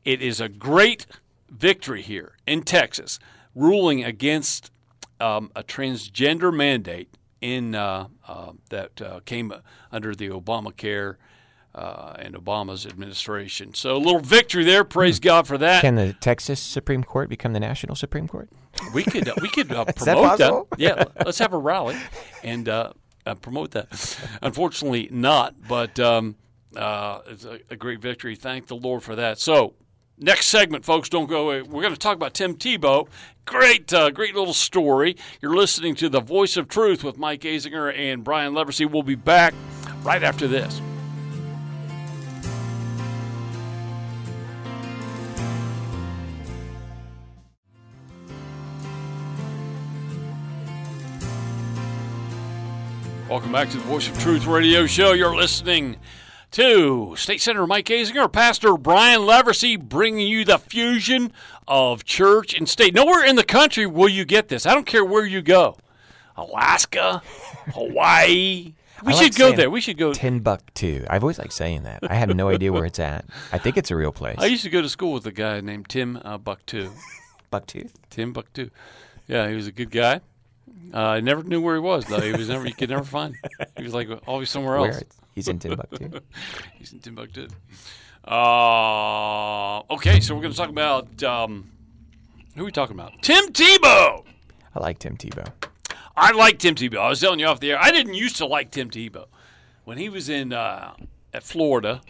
[0.03, 1.05] it is a great
[1.49, 3.19] victory here in Texas,
[3.55, 4.71] ruling against
[5.19, 7.09] um, a transgender mandate
[7.41, 9.53] in uh, uh, that uh, came
[9.91, 11.15] under the Obamacare
[11.73, 13.73] uh, and Obama's administration.
[13.73, 14.83] So a little victory there.
[14.83, 15.81] Praise God for that.
[15.81, 18.49] Can the Texas Supreme Court become the national Supreme Court?
[18.93, 20.67] We could uh, we could uh, that promote possible?
[20.77, 21.97] Yeah, let's have a rally
[22.43, 22.65] and
[23.41, 23.87] promote that.
[24.41, 25.55] Unfortunately, not.
[25.67, 26.35] But um,
[26.75, 28.35] uh, it's a, a great victory.
[28.35, 29.39] Thank the Lord for that.
[29.39, 29.75] So.
[30.17, 31.61] Next segment, folks, don't go away.
[31.61, 33.09] We're going to talk about Tim Tebow.
[33.43, 35.17] Great, uh, great little story.
[35.41, 38.89] You're listening to The Voice of Truth with Mike Azinger and Brian Leversey.
[38.89, 39.53] We'll be back
[40.03, 40.81] right after this.
[53.29, 55.11] Welcome back to the Voice of Truth radio show.
[55.11, 55.97] You're listening
[56.55, 61.33] to State Senator Mike Azinger, Pastor Brian Leversey, bringing you the fusion
[61.67, 62.93] of church and state.
[62.93, 64.65] Nowhere in the country will you get this.
[64.65, 65.75] I don't care where you go
[66.37, 67.21] Alaska,
[67.73, 68.73] Hawaii.
[69.03, 69.69] We should go there.
[69.69, 70.13] We should go.
[70.13, 71.05] Timbuktu.
[71.09, 72.09] I've always liked saying that.
[72.09, 73.25] I have no idea where it's at.
[73.51, 74.37] I think it's a real place.
[74.39, 76.89] I used to go to school with a guy named Tim uh, Bucktoo.
[77.51, 77.91] Bucktooth.
[78.09, 78.71] Tim Bucktoo.
[79.27, 80.21] Yeah, he was a good guy.
[80.93, 82.21] Uh, I never knew where he was though.
[82.21, 82.65] He was never.
[82.65, 83.35] You could never find.
[83.35, 83.67] Him.
[83.75, 85.03] He was like always somewhere else.
[85.35, 86.21] He's in Timbuktu.
[86.79, 87.47] He's in Timbuktu.
[88.27, 91.69] Uh, okay, so we're going to talk about um,
[92.55, 93.21] who are we talking about?
[93.21, 94.23] Tim Tebow.
[94.73, 95.47] I like Tim Tebow.
[96.17, 96.97] I like Tim Tebow.
[96.99, 97.79] I was telling you off the air.
[97.79, 99.25] I didn't used to like Tim Tebow
[99.83, 100.93] when he was in uh,
[101.33, 102.01] at Florida.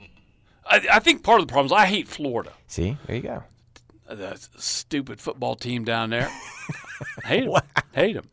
[0.66, 2.54] I, I think part of the problem is I hate Florida.
[2.68, 3.44] See, there you go.
[4.08, 6.30] The stupid football team down there.
[7.24, 7.54] hate him.
[7.94, 8.30] Hate him.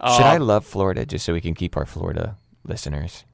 [0.00, 3.24] Should Uh, I love Florida just so we can keep our Florida listeners?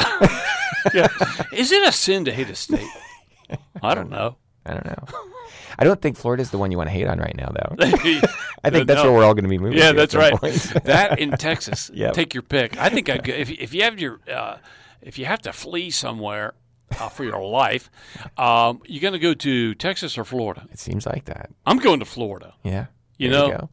[1.52, 2.88] Is it a sin to hate a state?
[3.82, 4.36] I don't know.
[4.64, 5.04] I don't know.
[5.78, 7.76] I don't think Florida's the one you want to hate on right now, though.
[7.80, 8.22] I
[8.64, 9.78] I think that's where we're all going to be moving.
[9.78, 10.38] Yeah, that's right.
[10.84, 11.90] that in Texas.
[11.94, 12.12] Yep.
[12.12, 12.78] Take your pick.
[12.78, 14.58] I think I'd go, if if you have your uh,
[15.00, 16.54] if you have to flee somewhere,
[16.98, 17.90] uh, for your life.
[18.36, 20.66] Um, you going to go to Texas or Florida?
[20.72, 21.50] It seems like that.
[21.66, 22.54] I'm going to Florida.
[22.62, 22.86] Yeah.
[23.18, 23.70] You There know- go.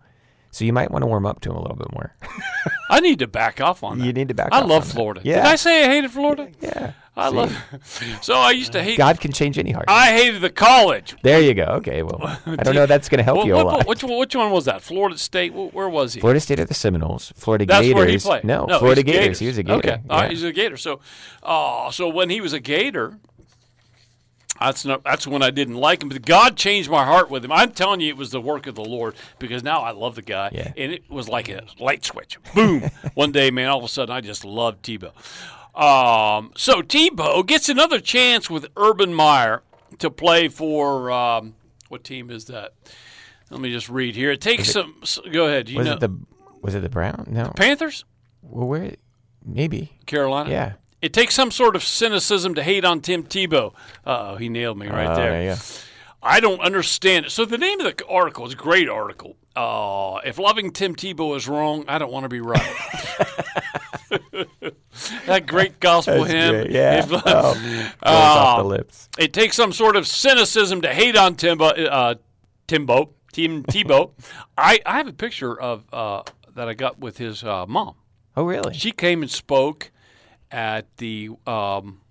[0.51, 2.15] So you might want to warm up to him a little bit more.
[2.89, 4.05] I need to back off on that.
[4.05, 4.93] You need to back I off I love on that.
[4.93, 5.21] Florida.
[5.23, 5.35] Yeah.
[5.35, 6.49] Did I say I hated Florida?
[6.61, 6.93] yeah.
[7.15, 7.35] I See?
[7.35, 7.57] love.
[8.21, 8.97] So I used to hate.
[8.97, 9.85] God can change any heart.
[9.87, 11.15] I hated the college.
[11.23, 11.63] there you go.
[11.79, 12.01] Okay.
[12.03, 12.85] Well, I don't know.
[12.85, 13.87] That's going to help What- you a what- lot.
[13.87, 14.81] Which, one- which one was that?
[14.81, 15.53] Florida State.
[15.53, 16.21] Where was he?
[16.21, 17.33] Florida State are the Seminoles.
[17.35, 17.95] Florida That's Gators.
[17.95, 18.43] where he played.
[18.43, 19.39] No, no Florida he's Gators.
[19.39, 19.77] He was a Gator.
[19.77, 20.29] Okay, all right, Yeah.
[20.29, 20.77] he's a Gator.
[20.77, 20.99] So,
[21.43, 23.17] uh, so when he was a Gator,
[24.59, 25.03] that's not.
[25.03, 26.09] That's when I didn't like him.
[26.09, 27.51] But God changed my heart with him.
[27.51, 30.21] I'm telling you, it was the work of the Lord because now I love the
[30.21, 30.71] guy, Yeah.
[30.77, 32.37] and it was like a light switch.
[32.55, 32.89] Boom!
[33.13, 35.11] One day, man, all of a sudden, I just loved Tebow.
[35.79, 39.61] Um, so Tebow gets another chance with Urban Meyer
[39.99, 41.55] to play for um,
[41.89, 42.73] what team is that?
[43.51, 44.31] Let me just read here.
[44.31, 44.95] It takes some.
[45.03, 45.69] s go ahead.
[45.69, 46.17] You was know, it the
[46.61, 47.27] was it the Brown?
[47.29, 47.51] No.
[47.55, 48.03] Panthers,
[48.41, 48.95] Well, where?
[49.45, 49.93] Maybe.
[50.05, 50.49] Carolina.
[50.49, 50.73] Yeah.
[51.01, 53.73] It takes some sort of cynicism to hate on Tim Tebow.
[54.05, 55.55] Uh oh, he nailed me right Oh, there.
[55.55, 55.61] go.
[56.23, 57.31] I don't understand it.
[57.31, 59.35] So the name of the article is a great article.
[59.55, 62.61] Uh, if loving Tim Tebow is wrong, I don't want to be right.
[65.25, 66.53] that great gospel That's hymn.
[66.53, 66.71] great.
[66.71, 66.99] Yeah.
[66.99, 69.09] If- oh, rolls off the lips.
[69.17, 72.15] it takes some sort of cynicism to hate on Timbo, uh,
[72.67, 74.11] Timbo, Tim Tebow.
[74.57, 76.23] I, I have a picture of uh,
[76.55, 77.95] that I got with his uh, mom.
[78.35, 78.73] Oh, really?
[78.73, 79.91] She came and spoke
[80.51, 82.01] at the um,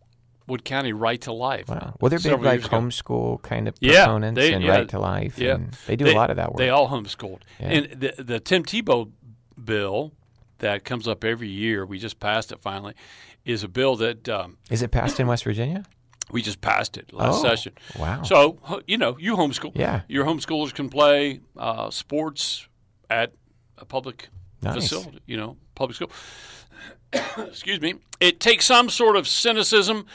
[0.46, 1.68] Wood County Right to Life.
[1.68, 1.96] Wow.
[2.00, 4.70] Well, they're big like homeschool kind of Yeah, proponents they- and yeah.
[4.70, 5.38] right to life.
[5.38, 6.58] Yeah, And they do a lot of that work.
[6.58, 7.40] They all homeschooled.
[7.60, 7.66] Yeah.
[7.68, 9.10] And the the Tim Tebow
[9.62, 10.12] bill
[10.58, 12.94] that comes up every year, we just passed it finally,
[13.44, 15.84] is a bill that um, Is it passed in West Virginia?
[16.32, 17.72] we just passed it last Oh, session.
[17.98, 18.22] wow.
[18.22, 19.72] So you know, you homeschool.
[19.74, 20.00] Yeah.
[20.08, 22.66] Your homeschoolers can play uh, sports
[23.08, 23.32] at
[23.78, 24.28] a public
[24.62, 24.74] Nice.
[24.74, 25.20] facility.
[25.26, 26.10] You know, public school.
[27.38, 27.94] Excuse me.
[28.20, 30.06] It takes some sort of cynicism.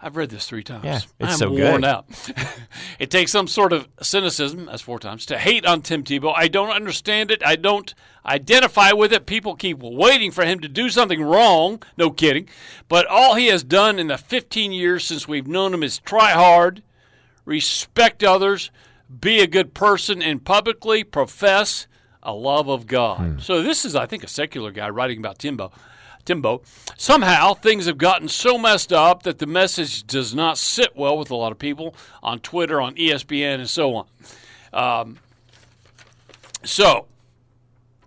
[0.00, 0.84] I've read this three times.
[0.84, 2.06] Yeah, it's I'm so worn out.
[3.00, 6.32] it takes some sort of cynicism, that's four times, to hate on Tim Tebow.
[6.36, 7.42] I don't understand it.
[7.44, 7.92] I don't
[8.24, 9.26] identify with it.
[9.26, 11.82] People keep waiting for him to do something wrong.
[11.96, 12.48] No kidding.
[12.88, 16.30] But all he has done in the 15 years since we've known him is try
[16.30, 16.84] hard,
[17.44, 18.70] respect others,
[19.20, 21.88] be a good person, and publicly profess
[22.22, 23.18] a love of God.
[23.18, 23.38] Hmm.
[23.40, 25.72] So this is, I think, a secular guy writing about Timbo.
[26.28, 26.60] Timbo.
[26.98, 31.30] Somehow things have gotten so messed up that the message does not sit well with
[31.30, 34.06] a lot of people on Twitter, on ESPN, and so on.
[34.74, 35.18] Um,
[36.64, 37.06] so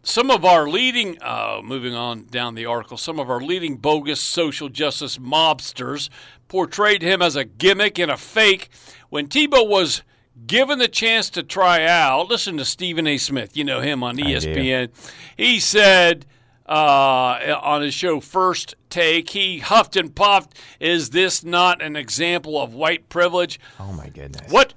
[0.03, 4.21] some of our leading, uh, moving on down the article, some of our leading bogus
[4.21, 6.09] social justice mobsters
[6.47, 8.69] portrayed him as a gimmick and a fake.
[9.09, 10.03] When Tebow was
[10.45, 13.17] given the chance to try out, listen to Stephen A.
[13.17, 14.17] Smith, you know him on.
[14.17, 14.89] ESPN.
[15.37, 16.27] He said
[16.71, 22.61] uh, on his show First Take, he huffed and puffed, Is this not an example
[22.61, 23.59] of white privilege?
[23.77, 24.49] Oh, my goodness.
[24.49, 24.73] What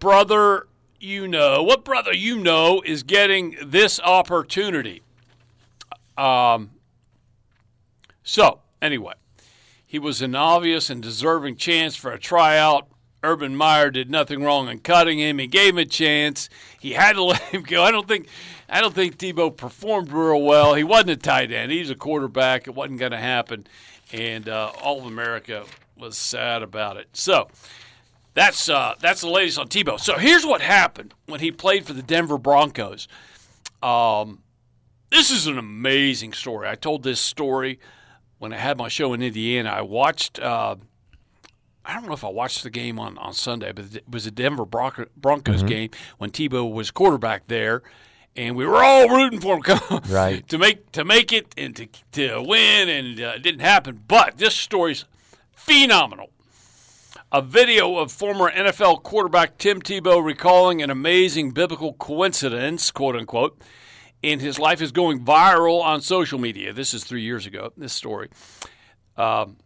[0.00, 0.66] brother
[0.98, 5.02] you know, what brother you know is getting this opportunity?
[6.18, 6.70] Um,
[8.24, 9.14] so, anyway,
[9.86, 12.88] he was an obvious and deserving chance for a tryout.
[13.22, 15.38] Urban Meyer did nothing wrong in cutting him.
[15.38, 16.48] He gave him a chance.
[16.80, 17.82] He had to let him go.
[17.82, 18.28] I don't think
[18.70, 20.74] I don't think Tebow performed real well.
[20.74, 21.72] He wasn't a tight end.
[21.72, 22.68] He's a quarterback.
[22.68, 23.66] It wasn't going to happen.
[24.12, 25.64] And uh, all of America
[25.96, 27.08] was sad about it.
[27.12, 27.48] So,
[28.34, 29.98] that's uh, that's the latest on Tebow.
[29.98, 33.08] So here's what happened when he played for the Denver Broncos.
[33.82, 34.42] Um,
[35.10, 36.68] this is an amazing story.
[36.68, 37.80] I told this story
[38.38, 39.70] when I had my show in Indiana.
[39.70, 40.38] I watched.
[40.38, 40.76] Uh,
[41.84, 44.30] I don't know if I watched the game on, on Sunday, but it was a
[44.30, 47.82] Denver Bronco, Broncos game when Tebow was quarterback there,
[48.36, 50.46] and we were all rooting for him Right.
[50.48, 54.02] to make to make it and to to win, and uh, it didn't happen.
[54.06, 55.04] But this story's
[55.52, 56.30] phenomenal
[57.32, 63.60] a video of former NFL quarterback Tim Tebow recalling an amazing biblical coincidence, quote unquote,
[64.22, 66.72] in his life is going viral on social media.
[66.72, 68.30] This is three years ago, this story.
[69.16, 69.58] Um,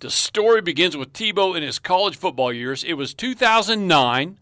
[0.00, 2.82] the story begins with Tebow in his college football years.
[2.82, 4.38] It was 2009.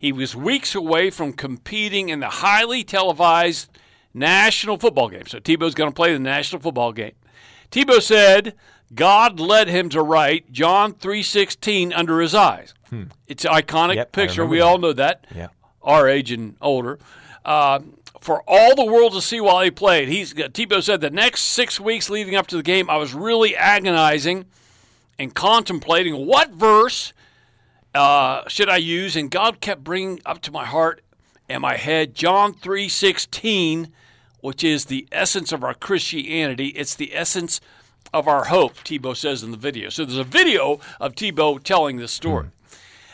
[0.00, 3.68] He was weeks away from competing in the highly televised
[4.14, 5.26] national football game.
[5.26, 7.12] So Tebow's going to play the national football game.
[7.70, 8.54] Tebow said
[8.94, 12.72] God led him to write John 3:16 under his eyes.
[13.28, 14.46] It's an iconic Yep, picture.
[14.46, 14.64] We that.
[14.64, 15.26] all know that.
[15.36, 15.48] Yeah.
[15.82, 16.98] Our age and older.
[17.44, 17.80] Uh,
[18.20, 21.78] for all the world to see while he played, he's Tebow said the next six
[21.78, 24.46] weeks leading up to the game, I was really agonizing
[25.18, 27.12] and contemplating what verse
[27.94, 31.02] uh, should I use, and God kept bringing up to my heart
[31.48, 33.92] and my head John three sixteen,
[34.40, 36.68] which is the essence of our Christianity.
[36.68, 37.60] It's the essence
[38.12, 39.88] of our hope, Tebow says in the video.
[39.88, 42.48] So there's a video of Tebow telling this story.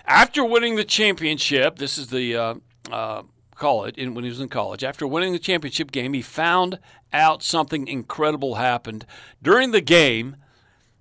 [0.07, 2.55] After winning the championship, this is the uh,
[2.91, 3.23] uh,
[3.57, 6.79] college, in, when he was in college, after winning the championship game, he found
[7.13, 9.05] out something incredible happened.
[9.43, 10.37] During the game,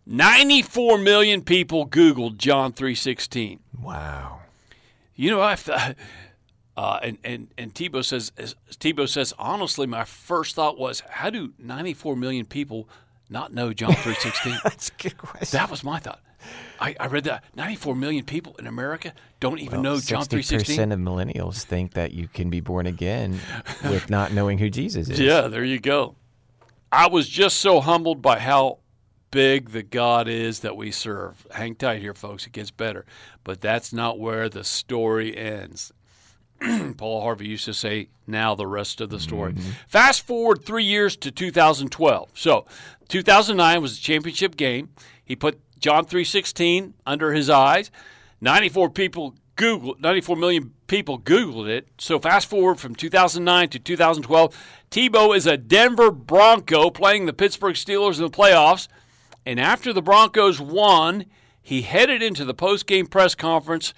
[0.06, 3.60] 94 million people Googled John 316.
[3.82, 4.40] Wow.
[5.16, 5.96] You know, I thought,
[6.78, 11.30] uh, and and and Tebow says, as Tebow says, honestly, my first thought was, how
[11.30, 12.90] do 94 million people
[13.30, 14.62] not know John 3:16?
[14.64, 15.58] That's a good question.
[15.58, 16.20] that was my thought.
[16.80, 20.60] I, I read that 94 million people in America don't even know John 3:16.
[20.60, 23.40] percent of millennials think that you can be born again
[23.86, 25.20] with not knowing who Jesus is.
[25.26, 26.16] Yeah, there you go.
[26.92, 28.78] I was just so humbled by how
[29.32, 31.46] big the God is that we serve.
[31.52, 32.46] Hang tight here, folks.
[32.46, 33.06] It gets better.
[33.44, 35.92] But that's not where the story ends.
[36.98, 39.54] Paul Harvey used to say, now the rest of the story.
[39.54, 39.70] Mm-hmm.
[39.88, 42.30] Fast forward three years to 2012.
[42.34, 42.66] So
[43.10, 44.90] 2009 was the championship game.
[45.24, 47.92] He put John 3.16 under his eyes.
[48.42, 51.88] 94 people Google 94 million people Googled it.
[51.98, 57.76] So fast forward from 2009 to 2012, Tebow is a Denver Bronco playing the Pittsburgh
[57.76, 58.88] Steelers in the playoffs.
[59.46, 61.26] And after the Broncos won,
[61.62, 63.94] he headed into the post-game press conference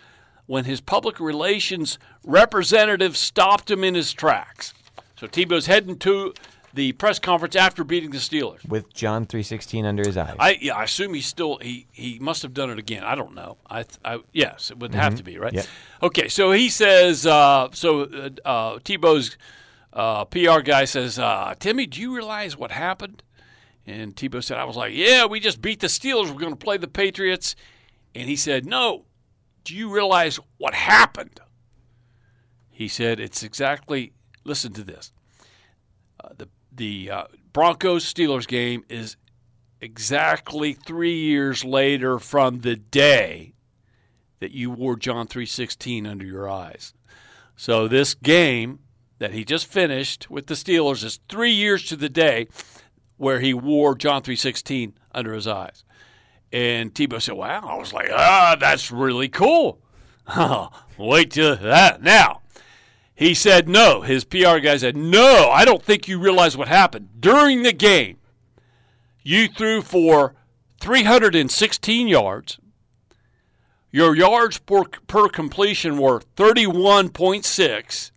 [0.46, 4.74] when his public relations representative stopped him in his tracks.
[5.18, 6.34] So Tebow's heading to
[6.74, 8.68] the press conference after beating the Steelers.
[8.68, 10.36] With John 3:16 under his eyes.
[10.40, 13.04] I yeah, I assume he's still he he must have done it again.
[13.04, 13.58] I don't know.
[13.70, 15.54] I, I yes, it would have to be right.
[15.54, 15.66] Yep.
[16.04, 18.04] Okay, so he says uh, so.
[18.04, 19.38] Uh, uh, Tebow's
[19.92, 23.24] uh, PR guy says, uh, "Timmy, do you realize what happened?"
[23.88, 26.30] And Tebow said, "I was like, yeah, we just beat the Steelers.
[26.30, 27.56] We're going to play the Patriots."
[28.14, 29.06] And he said, "No,
[29.64, 31.40] do you realize what happened?"
[32.70, 34.14] He said, "It's exactly.
[34.44, 35.12] Listen to this.
[36.24, 37.24] Uh, the the uh,
[37.54, 39.16] Broncos Steelers game is
[39.82, 43.54] exactly three years later from the day
[44.40, 46.94] that you wore John 3:16 under your eyes.
[47.56, 48.80] So this game
[49.20, 52.48] that he just finished with the Steelers is three years to the day
[53.18, 55.84] where he wore John 3:16 under his eyes.
[56.52, 59.82] And Tebow said, "Wow!" I was like, "Ah, that's really cool."
[60.98, 62.42] Wait till that now.
[63.18, 64.02] He said no.
[64.02, 67.10] His PR guy said, No, I don't think you realize what happened.
[67.20, 68.18] During the game,
[69.24, 70.36] you threw for
[70.80, 72.60] 316 yards.
[73.90, 78.12] Your yards per, per completion were 31.6.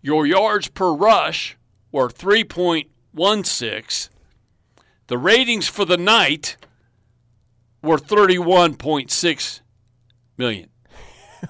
[0.00, 1.56] Your yards per rush
[1.90, 2.08] were
[3.18, 4.08] 3.16.
[5.08, 6.56] The ratings for the night
[7.82, 9.60] were 31.6
[10.36, 10.70] million.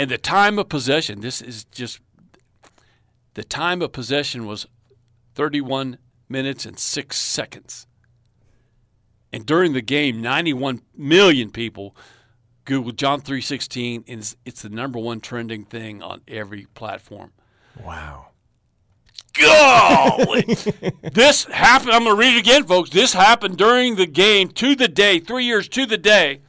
[0.00, 1.98] And the time of possession, this is just
[3.34, 4.64] the time of possession was
[5.34, 7.88] 31 minutes and 6 seconds.
[9.32, 11.96] And during the game, 91 million people
[12.64, 17.32] Googled John 3:16 and it's, it's the number one trending thing on every platform.
[17.82, 18.28] wow.
[19.40, 20.42] Golly!
[21.12, 21.92] this happened.
[21.92, 22.90] I'm going to read it again, folks.
[22.90, 26.40] This happened during the game to the day, three years to the day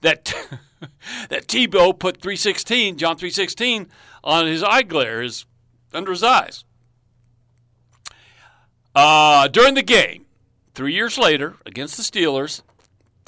[0.00, 0.34] that
[1.28, 3.88] that Tebow put 316, John 316,
[4.22, 5.46] on his eye glare, his
[5.92, 6.64] under his eyes.
[8.94, 10.26] Uh, during the game,
[10.74, 12.62] three years later against the Steelers,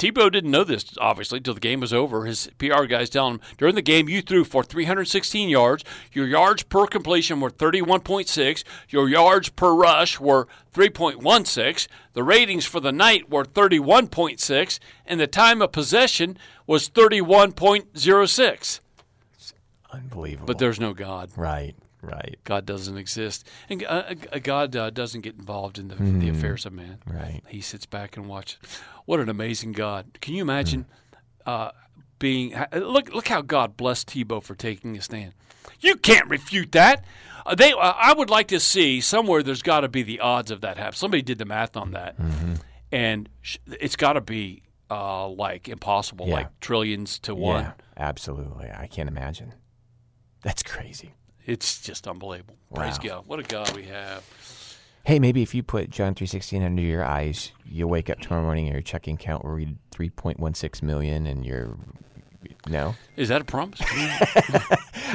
[0.00, 2.24] Tebow didn't know this, obviously, until the game was over.
[2.24, 5.84] His PR guys telling him, during the game, you threw for 316 yards.
[6.14, 8.64] Your yards per completion were 31.6.
[8.88, 11.86] Your yards per rush were 3.16.
[12.14, 14.78] The ratings for the night were 31.6.
[15.04, 18.80] And the time of possession was 31.06.
[19.92, 20.46] Unbelievable.
[20.46, 21.28] But there's no God.
[21.36, 23.46] right, right, God doesn't exist.
[23.68, 26.98] And uh, uh, God uh, doesn't get involved in the, the affairs of man.
[27.06, 27.42] right.
[27.48, 28.58] He sits back and watches.
[29.06, 30.18] What an amazing God!
[30.20, 30.86] Can you imagine
[31.46, 31.70] uh,
[32.18, 32.54] being?
[32.72, 35.32] Look, look how God blessed Tebow for taking a stand.
[35.80, 37.04] You can't refute that.
[37.46, 39.42] Uh, they, uh, I would like to see somewhere.
[39.42, 40.96] There's got to be the odds of that happening.
[40.96, 42.16] Somebody did the math on that,
[42.92, 46.34] and sh- it's got to be uh, like impossible, Yeah.
[46.34, 47.64] like trillions to one.
[47.64, 48.70] Yeah, absolutely.
[48.70, 49.54] I can't imagine.
[50.42, 51.14] That's crazy.
[51.50, 52.54] It's just unbelievable.
[52.74, 53.24] Praise God!
[53.26, 54.24] What a God we have.
[55.04, 58.42] Hey, maybe if you put John three sixteen under your eyes, you'll wake up tomorrow
[58.44, 61.76] morning and your checking account will read three point one six million, and you're
[62.68, 62.94] no.
[63.16, 63.80] Is that a promise?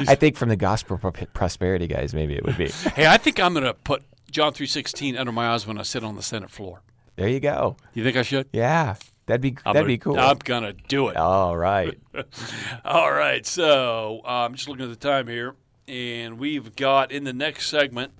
[0.06, 0.98] I think from the gospel
[1.32, 2.68] prosperity guys, maybe it would be.
[2.68, 5.82] hey, I think I'm going to put John three sixteen under my eyes when I
[5.82, 6.82] sit on the Senate floor.
[7.16, 7.76] There you go.
[7.94, 8.48] You think I should?
[8.52, 10.18] Yeah, that'd be I'm that'd gonna- be cool.
[10.20, 11.16] I'm gonna do it.
[11.16, 11.98] All right.
[12.84, 13.46] All right.
[13.46, 15.54] So I'm just looking at the time here,
[15.88, 18.12] and we've got in the next segment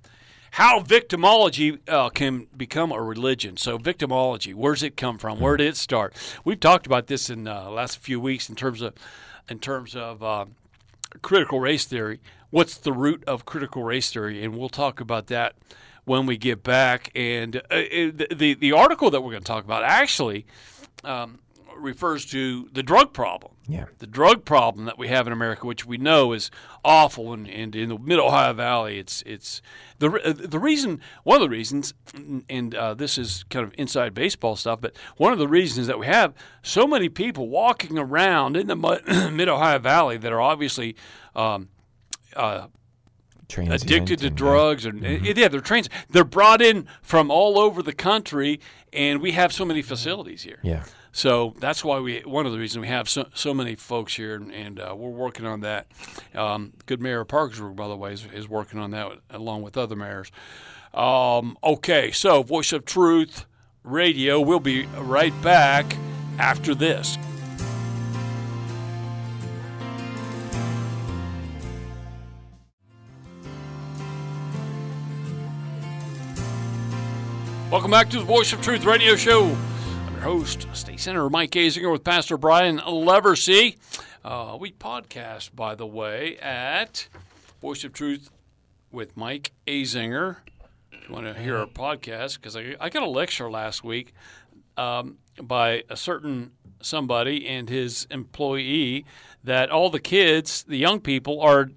[0.52, 3.56] how victimology uh, can become a religion.
[3.58, 5.38] So, victimology, where's it come from?
[5.38, 6.14] Where did it start?
[6.44, 8.94] We've talked about this in uh, the last few weeks in terms of
[9.48, 10.46] in terms of uh,
[11.22, 12.20] critical race theory.
[12.50, 14.42] What's the root of critical race theory?
[14.42, 15.56] And we'll talk about that
[16.04, 17.10] when we get back.
[17.14, 20.46] And uh, it- the the article that we're going to talk about actually
[21.04, 21.40] um,
[21.76, 23.52] refers to the drug problem.
[23.68, 23.86] Yeah.
[23.98, 26.50] The drug problem that we have in America, which we know is
[26.84, 29.60] awful, and, and in the Mid Ohio Valley, it's it's
[29.98, 31.92] the uh, the reason one of the reasons,
[32.48, 35.98] and uh, this is kind of inside baseball stuff, but one of the reasons that
[35.98, 38.76] we have so many people walking around in the
[39.32, 40.94] Mid Ohio Valley that are obviously
[41.34, 41.68] um,
[42.36, 42.68] uh,
[43.82, 47.82] addicted to and, uh, drugs and yeah they're trains they're brought in from all over
[47.82, 48.60] the country
[48.92, 50.82] and we have so many facilities here Yeah.
[51.16, 54.34] So that's why we one of the reasons we have so, so many folks here
[54.34, 55.86] and, uh, we're working on that.
[56.34, 59.96] Um, good mayor parkersburg by the way is, is working on that along with other
[59.96, 60.30] mayors.
[60.92, 63.46] Um, okay so voice of truth
[63.82, 65.96] radio we'll be right back
[66.38, 67.16] after this.
[77.70, 79.56] Welcome back to the Voice of Truth radio show.
[80.16, 83.76] Your host, State Senator Mike Azinger with Pastor Brian Leversey.
[84.24, 87.06] Uh, we podcast, by the way, at
[87.60, 88.30] Voice of Truth
[88.90, 90.36] with Mike Azinger.
[90.90, 94.14] If you want to hear our podcast, because I, I got a lecture last week
[94.78, 99.04] um, by a certain somebody and his employee
[99.44, 101.68] that all the kids, the young people, are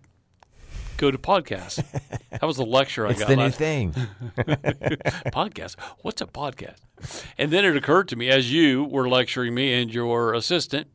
[1.00, 1.84] go to podcasts.
[2.30, 3.92] That was the lecture I It's got the new thing.
[5.34, 5.76] podcast.
[6.02, 6.78] What's a podcast?
[7.38, 10.88] And then it occurred to me as you were lecturing me and your assistant,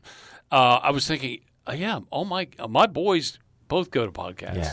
[0.53, 3.39] uh, I was thinking, uh, yeah, all my uh, my boys
[3.69, 4.57] both go to podcasts.
[4.57, 4.73] Yeah.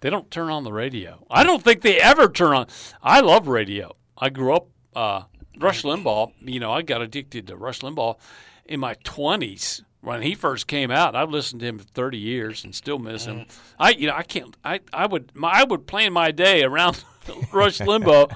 [0.00, 1.24] They don't turn on the radio.
[1.30, 2.66] I don't think they ever turn on.
[3.02, 3.94] I love radio.
[4.16, 5.22] I grew up uh,
[5.58, 6.32] Rush Limbaugh.
[6.40, 8.16] You know, I got addicted to Rush Limbaugh
[8.64, 11.14] in my twenties when he first came out.
[11.14, 13.46] I've listened to him for thirty years and still miss him.
[13.78, 14.56] I you know I can't.
[14.64, 17.04] I I would my, I would plan my day around
[17.52, 18.30] Rush Limbaugh.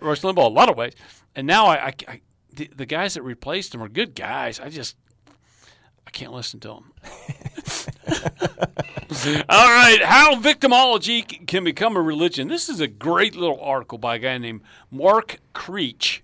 [0.00, 0.94] Rush Limbaugh a lot of ways.
[1.34, 2.20] And now I, I, I
[2.52, 4.60] the, the guys that replaced him are good guys.
[4.60, 4.96] I just
[6.06, 6.92] I can't listen to them.
[9.48, 12.48] All right, how victimology can become a religion.
[12.48, 16.22] This is a great little article by a guy named Mark Creech.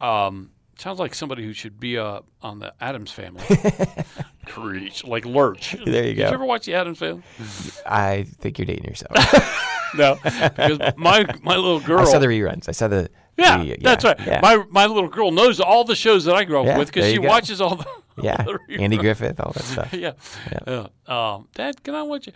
[0.00, 0.50] Um,
[0.80, 3.42] sounds like somebody who should be uh, on the Addams Family.
[4.46, 5.72] Creech, like Lurch.
[5.84, 6.22] There you go.
[6.24, 7.22] Did you ever watch the Addams Family?
[7.86, 9.60] I think you're dating yourself.
[9.96, 12.00] No, because my my little girl.
[12.00, 12.68] I saw the reruns.
[12.68, 13.08] I saw the.
[13.36, 14.18] Yeah, the- that's right.
[14.26, 14.40] Yeah.
[14.42, 17.12] My my little girl knows all the shows that I grew up Yeah, with because
[17.12, 17.28] she go.
[17.28, 17.86] watches all the.
[18.20, 18.44] yeah.
[18.44, 18.96] all the Andy.
[18.96, 19.92] Griffith, all that stuff.
[19.94, 20.14] yeah.
[20.66, 20.88] yeah.
[21.06, 22.34] Um, Dad, can I watch it?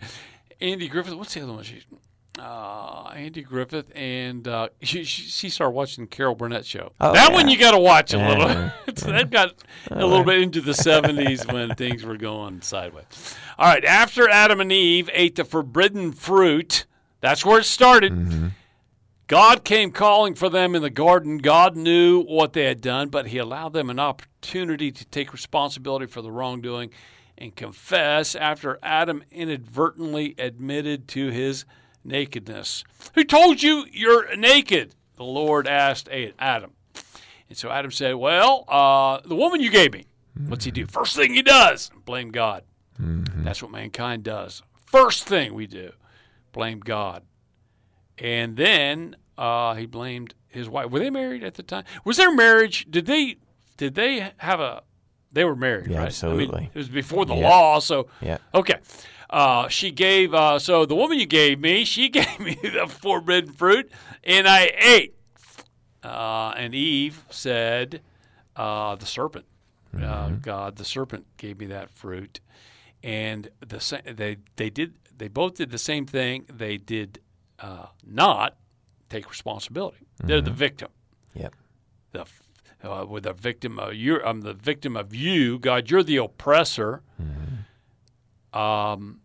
[0.61, 1.15] Andy Griffith.
[1.15, 1.63] What's the other one?
[1.63, 1.81] She,
[2.37, 6.91] uh, Andy Griffith, and uh, she, she started watching the Carol Burnett show.
[7.01, 7.35] Oh, that yeah.
[7.35, 8.37] one you got to watch a Yeah.
[8.37, 8.71] little.
[9.13, 9.53] That got
[9.91, 13.35] a little bit into the seventies when things were going sideways.
[13.57, 13.85] All right.
[13.85, 16.85] After Adam and Eve ate the forbidden fruit,
[17.21, 18.51] that's where it started.
[19.27, 21.37] God came calling for them in the garden.
[21.37, 26.07] God knew what they had done, but He allowed them an opportunity to take responsibility
[26.07, 26.89] for the wrongdoing
[27.37, 31.63] and confess after Adam inadvertently admitted to his
[32.03, 32.83] nakedness.
[33.15, 34.95] Who told you you're naked?
[35.17, 36.07] The Lord asked
[36.39, 36.71] Adam.
[37.49, 40.05] And so Adam said, Well, uh, the woman you gave me.
[40.47, 40.85] What's he do?
[40.85, 42.63] First thing he does, blame God.
[42.97, 44.61] That's what mankind does.
[44.85, 45.91] First thing we do,
[46.51, 47.23] blame God.
[48.17, 50.89] And then uh, he blamed his wife.
[50.91, 51.85] Were they married at the time?
[52.03, 52.85] Was their marriage?
[52.89, 53.37] Did they?
[53.77, 54.83] Did they have a?
[55.31, 56.03] They were married, Yeah, right?
[56.03, 56.61] I absolutely.
[56.61, 57.47] mean, it was before the Yeah.
[57.49, 58.39] law, so Yeah.
[58.53, 58.75] okay.
[59.29, 60.33] Uh, she gave.
[60.33, 63.91] Uh, so the woman you gave me, she gave me the forbidden fruit,
[64.23, 65.15] and I ate.
[66.03, 68.01] Uh, and Eve said,
[68.55, 69.45] uh, "The serpent,
[70.01, 72.39] uh, God, the serpent gave me that fruit."
[73.03, 76.45] And the sa- they they did they both did the same thing.
[76.51, 77.19] They did
[77.59, 78.57] uh, not
[79.09, 80.07] take responsibility.
[80.23, 80.89] They're the victim.
[81.33, 81.53] Yep.
[82.11, 82.25] The
[82.83, 84.21] uh, with the victim of you.
[84.23, 85.91] I'm the victim of you, God.
[85.91, 87.03] You're the oppressor.
[88.53, 89.21] Um,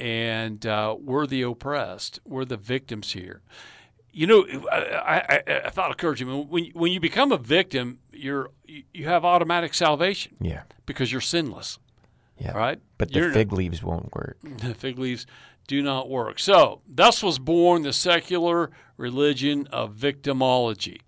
[0.00, 2.20] and uh, we're the oppressed.
[2.26, 3.42] We're the victims here.
[4.14, 9.06] You know, I thought occurred to me when when you become a victim, you're you
[9.06, 10.62] have automatic salvation Yeah.
[10.84, 11.78] because you're sinless,
[12.38, 12.52] Yeah.
[12.52, 12.78] right?
[12.98, 14.36] But the You're- fig leaves won't work.
[14.42, 15.24] the fig leaves
[15.66, 16.40] do not work.
[16.40, 21.00] So, thus was born the secular religion of victimology.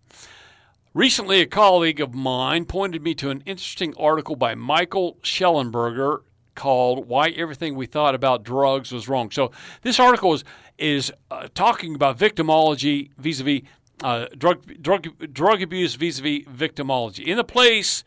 [0.94, 6.20] Recently, a colleague of mine pointed me to an interesting article by Michael Shellenberger
[6.54, 9.30] called Why Everything We Thought About Drugs Was Wrong.
[9.30, 9.50] So,
[9.82, 10.44] this article is
[10.76, 13.62] is uh, talking about victimology vis-a-vis
[14.02, 17.24] uh, drug drug drug abuse vis-a-vis victimology.
[17.24, 18.02] In the place,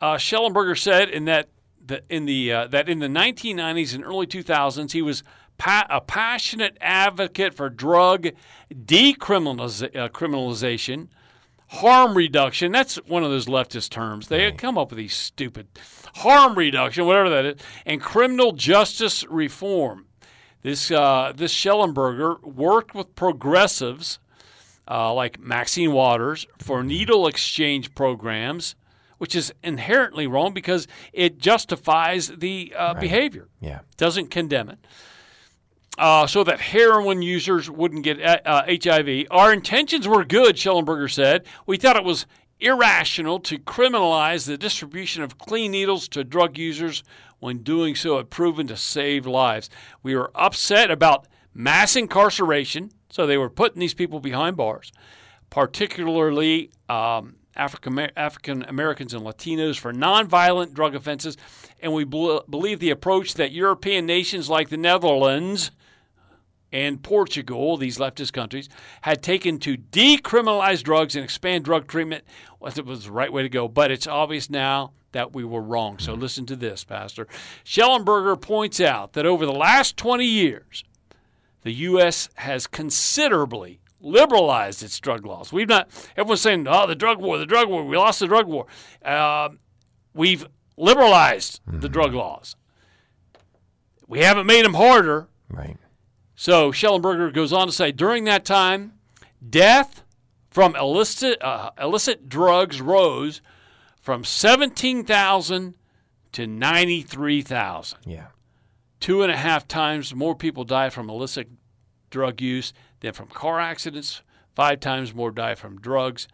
[0.00, 1.48] uh, Shellenberger said in that
[1.84, 5.22] the, in the uh, that in the 1990s and early 2000s he was
[5.58, 8.28] pa- a passionate advocate for drug
[8.72, 11.08] decriminalization,
[11.70, 12.72] harm reduction.
[12.72, 14.28] That's one of those leftist terms.
[14.28, 15.68] They come up with these stupid
[16.16, 20.06] harm reduction, whatever that is, and criminal justice reform.
[20.62, 24.18] This uh, this Shellenberger worked with progressives
[24.88, 28.74] uh, like Maxine Waters for needle exchange programs,
[29.18, 33.80] which is inherently wrong because it justifies the uh, behavior, Yeah.
[33.96, 34.78] doesn't condemn it.
[35.98, 39.26] Uh, so that heroin users wouldn't get uh, HIV.
[39.30, 41.44] Our intentions were good, Shellenberger said.
[41.66, 42.26] We thought it was
[42.60, 47.02] irrational to criminalize the distribution of clean needles to drug users
[47.38, 49.68] when doing so had proven to save lives.
[50.02, 54.92] We were upset about mass incarceration, so they were putting these people behind bars,
[55.48, 61.36] particularly um, African Americans and Latinos for nonviolent drug offenses,
[61.80, 65.70] and we bel believe the approach that European nations like the Netherlands
[66.72, 68.68] and Portugal, these leftist countries,
[69.02, 72.24] had taken to decriminalize drugs and expand drug treatment
[72.60, 73.68] was it was the right way to go.
[73.68, 75.98] But it's obvious now that we were wrong.
[75.98, 77.26] So listen to this, Pastor.
[77.64, 80.84] Shellenberger points out that over the last 20 years,
[81.62, 82.28] the U.S.
[82.34, 85.52] has considerably liberalized its drug laws.
[85.52, 88.46] We've not, everyone's saying, oh, the drug war, the drug war, we lost the drug
[88.46, 88.66] war.
[89.04, 89.50] Uh,
[90.14, 90.46] we've
[90.76, 92.56] liberalized the drug laws.
[94.06, 95.28] We haven't made them harder.
[95.50, 95.76] Right.
[96.40, 98.94] So Shellenberger goes on to say during that time,
[99.46, 100.02] death
[100.48, 103.42] from illicit, uh, illicit drugs rose
[104.00, 105.74] from 17,000
[106.32, 107.98] to 93,000.
[108.06, 108.28] Yeah.
[109.00, 111.46] Two and a half times more people die from illicit
[112.08, 114.22] drug use than from car accidents.
[114.54, 116.26] Five times more die from drugs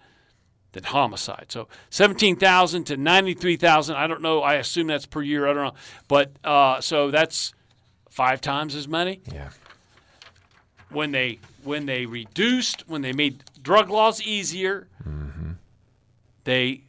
[0.71, 1.47] than homicide.
[1.49, 3.97] So 17,000 to 93,000.
[3.97, 4.41] I don't know.
[4.41, 5.49] I assume that's per year.
[5.49, 5.81] I don't know.
[6.07, 7.53] But uh, so that's
[8.09, 9.49] five times as many Yeah.
[10.91, 14.87] When they when they reduced when they made drug laws easier
[16.45, 16.82] they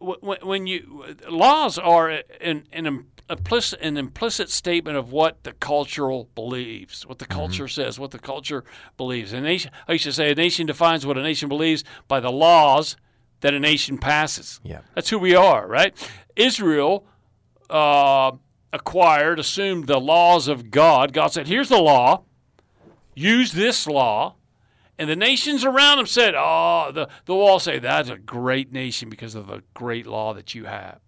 [0.00, 6.28] w- when you laws are an an implicit an implicit statement of what the cultural
[6.34, 8.64] believes what the culture says what the culture
[8.96, 9.32] believes.
[9.32, 12.30] A nation I used to say a nation defines what a nation believes by the
[12.32, 12.96] laws
[13.40, 14.60] that a nation passes.
[14.62, 14.80] Yeah.
[14.94, 15.94] that's who we are right?
[16.36, 17.06] Israel
[17.68, 18.32] uh,
[18.72, 21.12] acquired assumed the laws of God.
[21.12, 22.24] God said here's the law
[23.14, 24.36] use this law.
[24.98, 29.08] And the nations around them said, Oh, the, the wall say, that's a great nation
[29.08, 31.00] because of the great law that you have.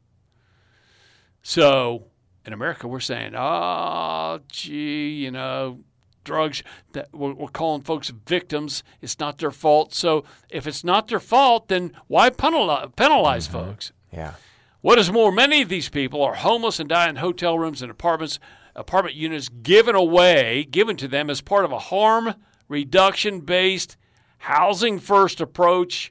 [1.42, 2.06] So
[2.46, 5.80] in America, we're saying, Oh, gee, you know,
[6.24, 8.82] drugs, that we're, we're calling folks victims.
[9.00, 9.94] It's not their fault.
[9.94, 13.92] So if it's not their fault, then why penalize, penalize folks?
[14.12, 14.34] Yeah.
[14.80, 17.90] What is more, many of these people are homeless and die in hotel rooms and
[17.90, 18.40] apartments,
[18.74, 22.34] apartment units given away, given to them as part of a harm
[22.68, 23.96] reduction based
[24.38, 26.10] housing first approach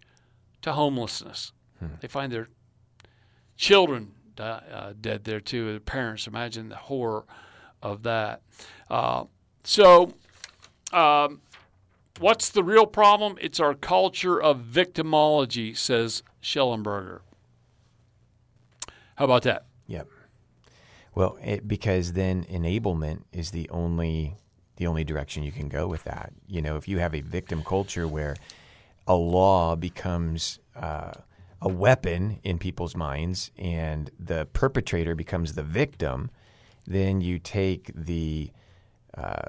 [0.61, 1.51] to homelessness.
[1.99, 2.49] They find their
[3.57, 6.27] children die, uh, dead there too, their parents.
[6.27, 7.25] Imagine the horror
[7.81, 8.41] of that.
[8.89, 9.25] Uh,
[9.63, 10.13] so,
[10.93, 11.41] um,
[12.19, 13.37] what's the real problem?
[13.41, 17.21] It's our culture of victimology, says Shellenberger.
[19.15, 19.65] How about that?
[21.13, 24.37] Well, it, because then enablement is the only
[24.77, 26.33] the only direction you can go with that.
[26.47, 28.35] You know, if you have a victim culture where
[29.05, 31.11] a law becomes uh,
[31.61, 36.31] a weapon in people's minds and the perpetrator becomes the victim,
[36.87, 38.49] then you take the
[39.15, 39.43] uh,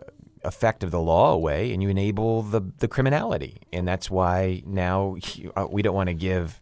[0.45, 5.17] effect of the law away and you enable the the criminality, and that's why now
[5.57, 6.61] uh, we don't want to give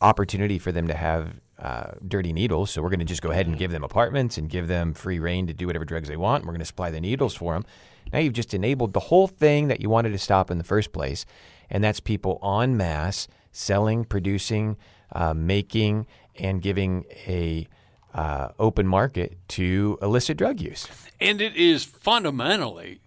[0.00, 2.70] opportunity for them to have uh, dirty needles.
[2.70, 5.18] So we're going to just go ahead and give them apartments and give them free
[5.18, 6.42] rein to do whatever drugs they want.
[6.42, 7.64] And we're going to supply the needles for them.
[8.12, 10.92] Now you've just enabled the whole thing that you wanted to stop in the first
[10.92, 11.26] place,
[11.68, 14.76] and that's people en masse selling, producing,
[15.12, 16.06] uh, making,
[16.36, 17.66] and giving a
[18.14, 20.86] uh, open market to illicit drug use.
[21.20, 23.00] And it is fundamentally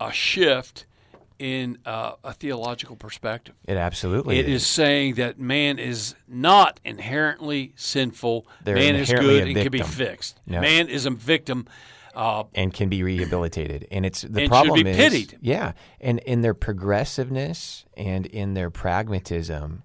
[0.00, 0.86] a shift
[1.38, 3.54] in uh, a theological perspective.
[3.66, 8.46] It absolutely It is saying that man is not inherently sinful.
[8.64, 9.92] They're man is inherently good a and can be victim.
[9.94, 10.40] fixed.
[10.46, 10.60] Yeah.
[10.60, 11.66] Man is a victim.
[12.14, 13.86] Uh, and can be rehabilitated.
[13.90, 15.38] And it's the And should problem be is, pitied.
[15.42, 19.82] yeah, and in their progressiveness and in their pragmatism,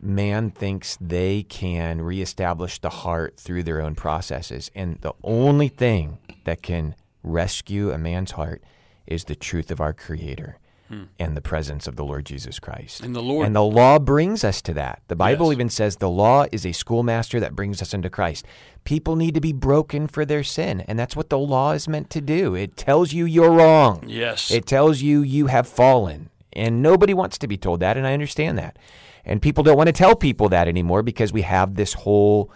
[0.00, 6.18] man thinks they can reestablish the heart through their own processes, and the only thing
[6.44, 8.60] that can rescue a man's heart
[9.06, 10.58] is the truth of our Creator
[10.94, 11.02] Hmm.
[11.18, 13.02] and the presence of the Lord Jesus Christ.
[13.02, 15.00] And the Lord- and the law brings us to that.
[15.08, 15.52] The Bible Yes.
[15.56, 18.46] even says the law is a schoolmaster that brings us into Christ.
[18.84, 22.10] People need to be broken for their sin, and that's what the law is meant
[22.10, 22.54] to do.
[22.54, 24.04] It tells you you're wrong.
[24.06, 24.50] Yes.
[24.50, 26.28] It tells you you have fallen.
[26.52, 28.78] And nobody wants to be told that, and I understand that.
[29.24, 32.50] And people don't want to tell people that anymore because we have this whole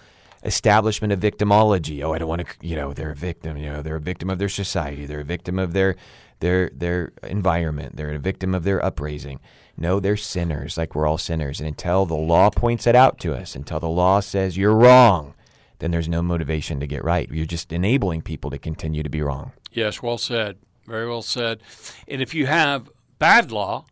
[0.45, 2.03] establishment of victimology.
[2.05, 4.31] Oh, I don't want to, you know, they're a victim, you know, they're a victim
[4.31, 5.97] of their society, they're a victim of their
[6.41, 9.41] their their environment, they're a victim of their upraising.
[9.77, 11.61] No, they're sinners, like we're all sinners.
[11.61, 15.35] And until the law points it out to us, until the law says you're wrong,
[15.79, 17.31] then there's no motivation to get right.
[17.31, 19.53] You're just enabling people to continue to be wrong.
[19.73, 20.57] Yes, well said.
[20.87, 21.61] Very well said.
[22.09, 23.85] And if you have bad law,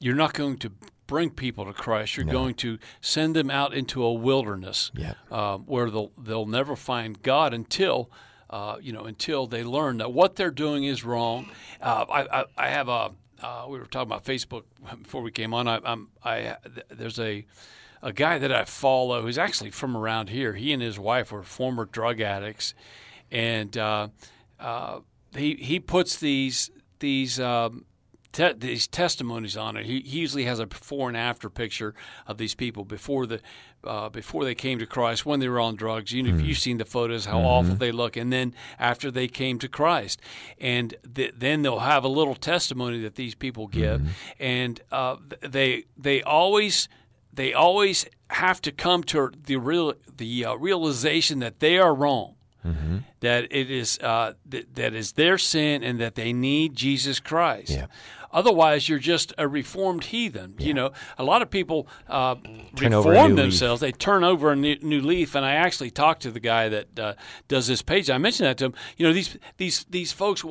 [0.00, 0.72] you're not going to
[1.06, 2.16] bring people to Christ.
[2.16, 5.16] You're going to send them out into a wilderness Yep.
[5.30, 8.10] uh, where they'll they'll never find God until.
[8.50, 11.50] Uh, you know, until they learn that what they're doing is wrong.
[11.82, 13.10] Uh, I, I, I have a.
[13.42, 14.64] Uh, we were talking about Facebook
[15.02, 15.68] before we came on.
[15.68, 16.56] I, I'm, I
[16.90, 17.44] there's a
[18.02, 20.54] a guy that I follow who's actually from around here.
[20.54, 22.74] He and his wife were former drug addicts,
[23.30, 24.08] and uh,
[24.58, 25.00] uh,
[25.36, 26.70] he he puts these
[27.00, 27.84] these um,
[28.38, 29.84] te- these testimonies on it.
[29.86, 31.94] He, he usually has a before and after picture
[32.26, 33.40] of these people before the
[33.84, 36.10] uh, before they came to Christ, when they were on drugs.
[36.12, 36.40] You know, Hmm.
[36.44, 40.20] you've seen the photos, how awful they look, and then after they came to Christ,
[40.60, 44.08] and th- then they'll have a little testimony that these people give, Hmm.
[44.40, 46.88] and uh, they they always
[47.32, 52.34] they always have to come to the real the uh, realization that they are wrong
[53.20, 57.70] that it is uh, that, that is their sin and that they need Jesus Christ.
[57.70, 57.86] Yeah.
[58.32, 60.54] Otherwise, you're just a reformed heathen.
[60.58, 62.36] You know, a lot of people uh,
[62.76, 63.44] Turn over a reform new leaf.
[63.44, 63.80] themselves.
[63.80, 65.34] They turn over a new, new leaf.
[65.34, 67.14] And I actually talked to the guy that uh,
[67.48, 68.10] does this page.
[68.10, 68.74] I mentioned that to him.
[68.96, 70.44] You know, these these these folks.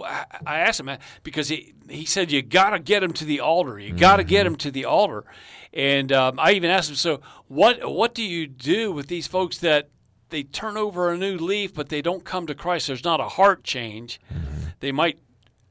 [0.45, 3.39] I asked him uh, because he he said you got to get them to the
[3.39, 3.79] altar.
[3.79, 4.53] You got to get Mm-hmm.
[4.53, 5.23] them to the altar.
[5.73, 9.57] And um, I even asked him, so what what do you do with these folks
[9.59, 9.89] that
[10.29, 12.87] they turn over a new leaf, but they don't come to Christ.
[12.87, 14.19] There's not a heart change.
[14.79, 15.19] They might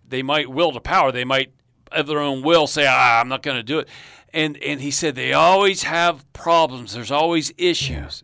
[0.09, 1.11] they might will to power.
[1.13, 1.53] They might
[1.93, 3.89] of their own will say, ah, I'm not going to do it.
[4.33, 6.95] And and he said they always have problems.
[6.95, 8.23] There's always issues.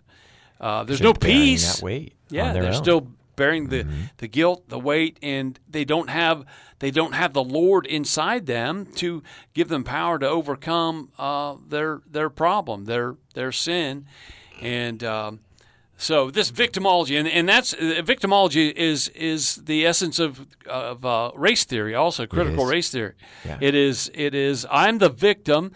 [0.61, 1.77] Uh, there's no peace.
[1.77, 2.71] That weight Yeah, they're own.
[2.71, 2.83] Mm-hmm.
[2.83, 3.87] still bearing the,
[4.19, 6.45] the guilt, the weight, and they don't have
[6.81, 9.23] they don't have the Lord inside them to
[9.55, 14.07] give them power to overcome uh, their their problem, their their sin,
[14.61, 15.41] and um,
[16.03, 21.31] so this victimology, and, and that's uh, victimology is is the essence of of uh,
[21.37, 23.15] race theory, also critical race theory.
[23.45, 23.59] Yeah.
[23.61, 25.73] It is it is I'm the victim.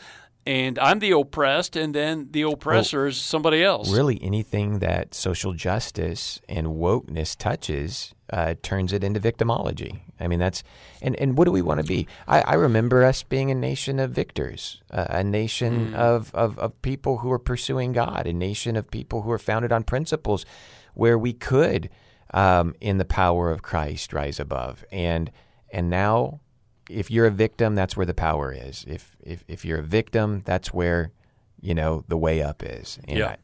[0.46, 3.90] And I'm the oppressed, and then the oppressor is somebody else.
[3.90, 10.00] really anything that social justice and wokeness touches uh, turns it into victimology.
[10.20, 10.62] I mean, that's
[11.02, 12.06] and, and what do we want to be?
[12.28, 16.80] I, I remember us being a nation of victors, uh, a nation of, of, of
[16.80, 20.46] people who are pursuing God, a nation of people who are founded on principles
[20.94, 21.90] where we could,
[22.32, 24.84] um, in the power of Christ, rise above.
[24.92, 25.30] And
[25.72, 26.40] and now,
[26.88, 28.84] if you're a victim, that's where the power is.
[28.88, 31.10] If if if you're a victim, that's where
[31.60, 32.98] you know the way up is.
[33.08, 33.26] And Yeah.
[33.28, 33.36] I-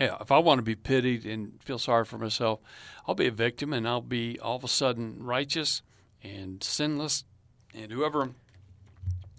[0.00, 2.58] Yeah, if I want to be pitied and feel sorry for myself,
[3.06, 5.82] I'll be a victim and I'll be all of a sudden righteous
[6.22, 7.24] and sinless,
[7.72, 8.30] and whoever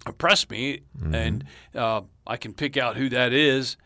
[0.06, 0.80] oppressed me,
[1.12, 1.44] and
[1.74, 3.76] uh, I can pick out who that is.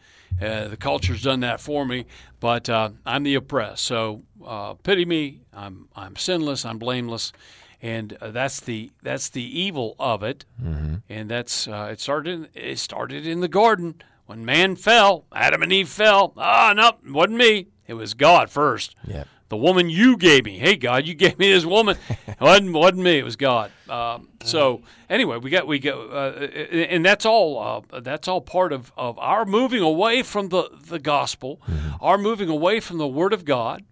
[0.40, 2.06] Uh, the culture's done that for me,
[2.38, 3.84] but uh, I'm the oppressed.
[3.84, 5.40] So uh, pity me.
[5.52, 6.64] I'm I'm sinless.
[6.64, 7.32] I'm blameless,
[7.82, 10.44] and uh, that's the that's the evil of it.
[11.08, 12.48] And that's uh, it started.
[12.54, 15.24] It started in the garden when man fell.
[15.34, 16.32] Adam and Eve fell.
[16.36, 17.68] Ah, no, it wasn't me.
[17.86, 18.94] It was God first.
[19.06, 19.26] Yep.
[19.48, 20.58] The woman you gave me.
[20.58, 21.96] Hey, God, you gave me this woman.
[22.28, 23.18] it wasn't wasn't me.
[23.18, 23.72] It was God.
[23.88, 27.84] Um, so anyway, we got we got, uh, and that's all.
[27.92, 31.60] Uh, that's all part of, of our moving away from the the gospel,
[32.00, 33.84] our moving away from the Word of God.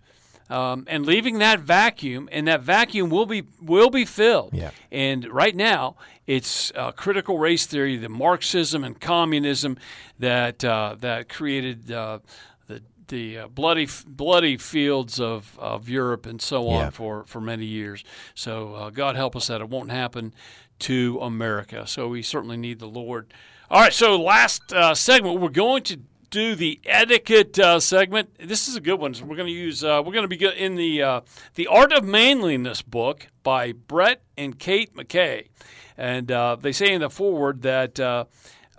[0.51, 4.55] Um, and leaving that vacuum, and that vacuum will be will be filled.
[4.55, 4.71] Yeah.
[4.91, 5.97] And right now,
[6.27, 9.77] it's uh, critical race theory, the Marxism and communism
[10.19, 12.21] that uh, that created uh,
[12.67, 16.91] the the uh, bloody bloody fields of, of Europe and so on Yeah.
[16.91, 18.03] for, for many years.
[18.35, 20.33] So uh, God help us that it won't happen
[20.81, 21.87] to America.
[21.87, 23.35] So we certainly need the Lord.
[23.71, 23.93] All right.
[23.93, 28.31] So last uh, segment, we're going to do the etiquette uh, segment.
[28.39, 29.15] This is a good one.
[29.15, 29.83] So we're going to use.
[29.83, 31.21] Uh, we're going to be in the uh,
[31.55, 35.49] the Art of Manliness book by Brett and Kate McKay,
[35.97, 38.25] and uh, they say in the foreword that uh,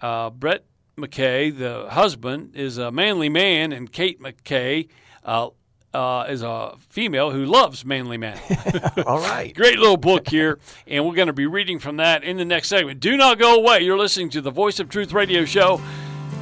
[0.01, 0.65] uh, Brett
[0.97, 4.89] McKay, the husband, is a manly man, and Kate McKay.
[5.23, 5.49] Uh,
[5.91, 8.39] uh, is a female who loves manly men.
[9.07, 9.51] All right.
[9.55, 12.67] Great little book here, and we're going to be reading from that in the next
[12.67, 12.99] segment.
[12.99, 13.79] Do not go away.
[13.79, 15.81] You're listening to the Voice of Truth radio show.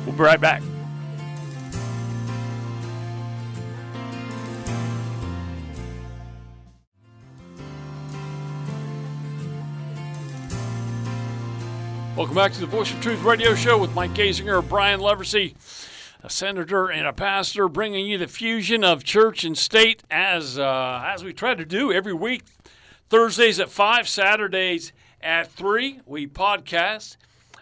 [0.05, 0.61] We'll be right back.
[12.18, 15.53] Welcome back to the Voice of Truth radio show with Mike Azinger, Brian Leversey,
[16.24, 21.03] a senator and a pastor, bringing you the fusion of church and state as uh,
[21.05, 22.41] as we try to do every week.
[23.07, 25.99] Thursdays at five, Saturdays at three.
[26.07, 27.18] We podcast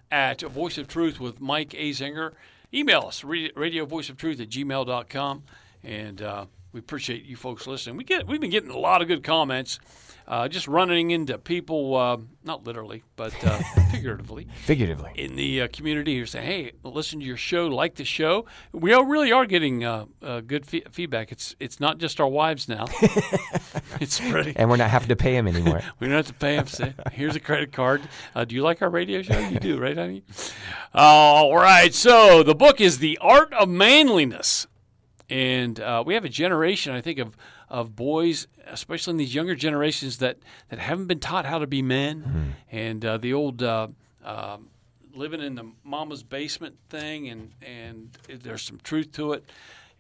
[0.10, 2.32] at Voice of Truth with Mike Azinger.
[2.74, 5.44] Email us radio voice of truth at gmail.com.
[5.84, 7.98] and uh, we appreciate you folks listening.
[7.98, 9.82] We get we've been getting a lot of good comments
[10.28, 13.58] uh, just running into people, uh, not literally, but uh,
[13.92, 15.12] figuratively, Figuratively.
[15.16, 18.94] in the uh, community who say, "Hey, listen to your show, like the show." We
[18.94, 21.32] all really are getting uh, uh, good fe- feedback.
[21.32, 22.86] It's it's not just our wives now;
[24.02, 24.58] it's spreading.
[24.58, 25.82] And we're not having to pay them anymore.
[26.00, 26.68] We don't have to pay them.
[26.68, 28.02] Say, here's a credit card.
[28.36, 29.38] Uh, do you like our radio show?
[29.40, 30.24] You do, right, honey?
[30.94, 31.94] All right.
[31.94, 34.68] So the book is The Art of Manliness.
[35.30, 37.36] And uh, we have a generation, I think, of,
[37.76, 40.38] of boys, especially in these younger generations, that,
[40.70, 42.56] that haven't been taught how to be men.
[42.72, 43.90] And uh, the old uh,
[44.24, 44.58] uh,
[45.14, 49.44] living in the mama's basement thing, and, and there's some truth to it.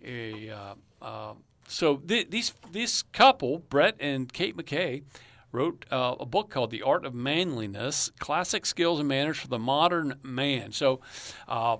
[0.05, 1.33] A, uh, uh,
[1.67, 5.03] so th- these this couple, Brett and Kate McKay,
[5.51, 9.59] wrote uh, a book called The Art of Manliness: Classic Skills and Manners for the
[9.59, 10.71] Modern Man.
[10.71, 11.01] So.
[11.45, 11.77] Uh,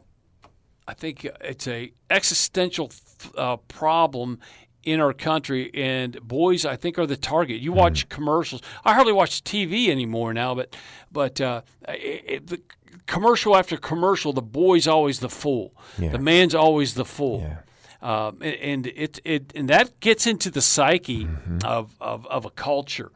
[0.87, 2.91] I think it's a existential
[3.35, 4.39] uh, problem
[4.85, 7.59] in our country, and boys, I think, are the target.
[7.59, 8.61] You watch commercials.
[8.85, 10.75] I hardly watch TV anymore now, but
[11.11, 12.61] but uh, it, it, the
[13.07, 15.73] commercial after commercial, the boy's always the fool.
[15.97, 16.09] Yeah.
[16.09, 17.41] The man's always the fool.
[17.41, 17.57] Yeah.
[18.01, 21.27] Um, and, and it it and that gets into the psyche
[21.63, 23.11] of, of, of a culture,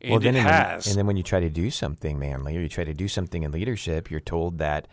[0.00, 0.88] and well, then it has.
[0.88, 3.44] and then when you try to do something manly or you try to do something
[3.44, 4.88] in leadership, you're told that,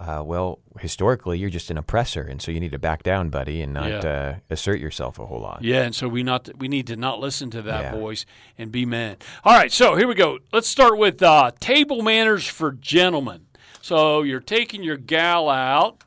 [0.00, 3.60] uh, well, historically you're just an oppressor, and so you need to back down, buddy,
[3.60, 3.98] and not Yeah.
[3.98, 5.62] uh, assert yourself a whole lot.
[5.62, 7.92] Yeah, and so we not we need to not listen to that Yeah.
[7.92, 8.24] voice
[8.58, 9.16] and be men.
[9.44, 10.38] All right, so here we go.
[10.52, 13.42] Let's start with uh, table manners for gentlemen.
[13.82, 16.02] So you're taking your gal out,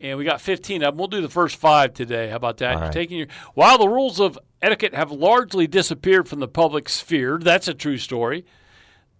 [0.00, 0.98] and we got 15 of them.
[0.98, 2.28] We'll do the first five today.
[2.30, 2.78] How about that?
[2.80, 7.38] You're taking your while the rules of etiquette have largely disappeared from the public sphere.
[7.40, 8.44] That's a true story.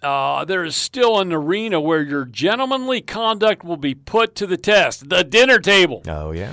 [0.03, 4.57] Uh, there is still an arena where your gentlemanly conduct will be put to the
[4.57, 5.09] test.
[5.09, 6.03] The dinner table.
[6.07, 6.53] Oh yeah.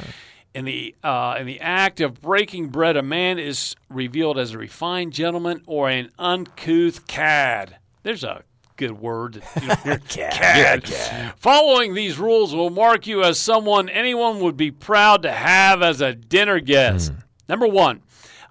[0.54, 4.58] In the uh, in the act of breaking bread, a man is revealed as a
[4.58, 7.78] refined gentleman or an uncouth cad.
[8.04, 8.44] There's a
[8.76, 9.42] good word.
[9.62, 10.30] You don't hear.
[10.30, 11.34] cad.
[11.38, 16.02] Following these rules will mark you as someone anyone would be proud to have as
[16.02, 17.12] a dinner guest.
[17.50, 18.02] Number one,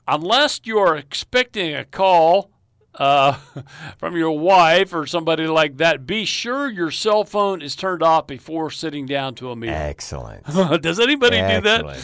[0.07, 2.51] unless you are expecting a call
[2.95, 3.33] uh,
[3.99, 8.27] from your wife or somebody like that, be sure your cell phone is turned off
[8.27, 9.71] before sitting down to a meal.
[9.71, 10.45] Excellent.
[10.83, 12.03] Does anybody do that?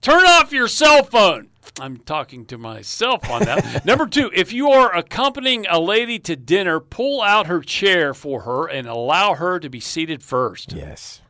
[0.00, 1.48] Turn off your cell phone.
[1.80, 3.84] I'm talking to myself on that.
[3.84, 8.42] Number two, if you are accompanying a lady to dinner, pull out her chair for
[8.42, 10.72] her and allow her to be seated first.
[10.72, 11.20] Yes.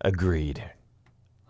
[0.00, 0.70] Agreed.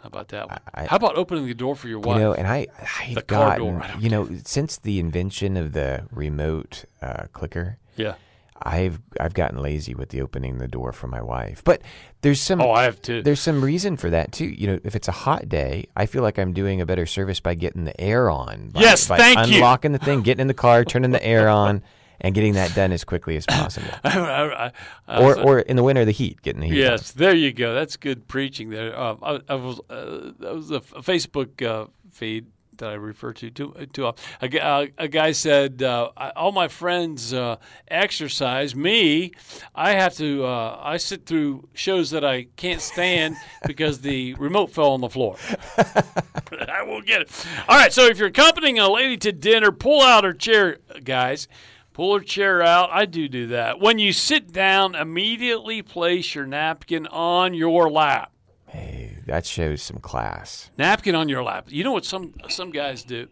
[0.02, 0.58] How about that one?
[0.74, 2.16] I- How about opening the door for your wife?
[2.16, 2.66] You know, and I,
[3.00, 7.78] I've The car door, gotten, you know, since the invention of the remote uh, clicker,
[7.96, 8.14] yeah.
[8.62, 11.62] I've I've gotten lazy with the opening the door for my wife.
[11.64, 11.80] But
[12.20, 13.22] there's some Oh, I have to.
[13.22, 14.44] there's some reason for that too.
[14.44, 17.40] You know, if it's a hot day, I feel like I'm doing a better service
[17.40, 18.68] by getting the air on.
[18.68, 19.54] By, Yes, by thank you.
[19.56, 21.82] unlocking the thing, getting in the car, turning the air on,
[22.20, 23.88] and getting that done as quickly as possible.
[24.04, 24.72] I- I-
[25.08, 26.76] I- or or in the winter, the heat, getting the heat.
[26.78, 27.74] Yes, there you go.
[27.74, 28.96] That's good preaching there.
[28.98, 32.46] Uh, I, I was uh, that was a, f- a Facebook uh, feed
[32.76, 34.24] that I refer to too too often.
[34.40, 37.56] A, uh, a guy said, uh, I, "All my friends uh,
[37.88, 38.74] exercise.
[38.74, 39.32] Me,
[39.74, 40.44] I have to.
[40.46, 45.10] Uh, I sit through shows that I can't stand because the remote fell on the
[45.10, 45.36] floor.
[45.76, 47.46] I won't get it.
[47.68, 47.92] All right.
[47.92, 51.48] So if you're accompanying a lady to dinner, pull out her chair, guys."
[51.92, 52.88] Pull her chair out.
[52.92, 53.80] I do do that.
[53.80, 58.32] When you sit down, immediately place your napkin on your lap.
[58.66, 60.70] Hey, that shows some class.
[60.78, 61.66] Napkin on your lap.
[61.68, 63.26] You know what some some guys do?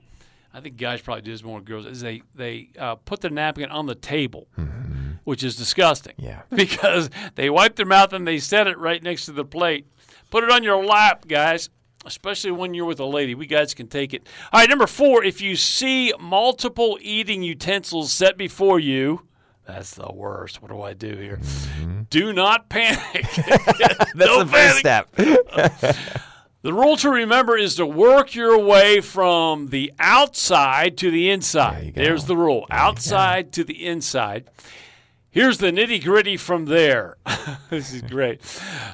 [0.53, 1.87] I think guys probably do this more than girls.
[1.87, 4.49] Is they they uh, put their napkin on the table,
[5.25, 6.15] which is disgusting.
[6.17, 6.43] Yeah.
[6.51, 9.87] because they wipe their mouth and they set it right next to the plate.
[10.31, 11.71] Put it on your lap, guys.
[12.09, 14.27] Especially when you're with a lady, we guys can take it.
[14.53, 15.23] All right, number four.
[15.23, 19.27] If you see multiple eating utensils set before you,
[19.67, 20.63] that's the worst.
[20.63, 21.37] What do I do here?
[21.37, 22.03] Mm-hmm.
[22.09, 22.99] Do not panic.
[23.37, 25.15] That's the first step.
[26.63, 31.95] The rule to remember is to work your way from the outside to the inside.
[31.95, 32.07] There.
[32.07, 34.51] There's the rule outside to the inside.
[35.31, 37.17] Here's the nitty gritty from there.
[37.71, 38.41] this is great.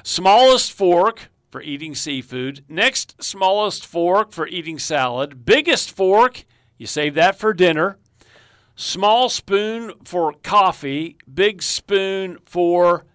[0.03, 2.63] Smallest fork for eating seafood.
[2.67, 5.45] Next, smallest fork for eating salad.
[5.45, 6.45] Biggest fork,
[6.77, 7.97] you save that for dinner.
[8.75, 11.17] Small spoon for coffee.
[11.33, 13.05] Big spoon for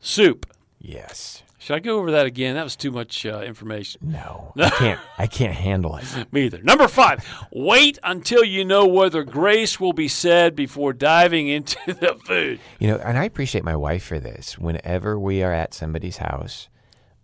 [0.00, 0.46] soup.
[0.80, 1.44] Yes.
[1.64, 2.56] Should I go over that again?
[2.56, 4.02] That was too much uh, information.
[4.04, 4.52] No.
[4.58, 5.00] I can't.
[5.16, 6.04] I can't handle it.
[6.32, 6.60] Me either.
[6.62, 12.18] Number five, wait until you know whether grace will be said before diving into the
[12.22, 12.60] food.
[12.78, 14.58] You know, and I appreciate my wife for this.
[14.58, 16.68] Whenever we are at somebody's house,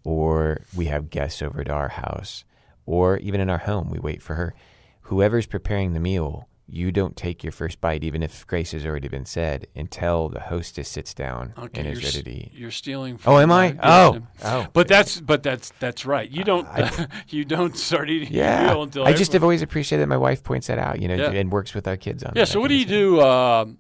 [0.05, 2.45] or we have guests over to our house,
[2.87, 4.55] or even in our home, we wait for her.
[5.03, 9.09] Whoever's preparing the meal, you don't take your first bite, even if grace has already
[9.09, 12.53] been said, until the hostess sits down okay, and is ready to eat.
[12.55, 13.19] You're stealing.
[13.19, 13.77] From Oh, am I?
[13.83, 14.67] Oh, oh.
[14.73, 16.31] But that's but that's that's right.
[16.31, 16.69] You don't
[17.29, 20.45] you don't start eating Yeah, meal until I just have always appreciated that my wife
[20.45, 21.31] points that out, you know, Yeah.
[21.33, 22.35] and works with our kids on.
[22.37, 22.45] Yeah.
[22.45, 23.21] So what do you do?
[23.21, 23.79] Um,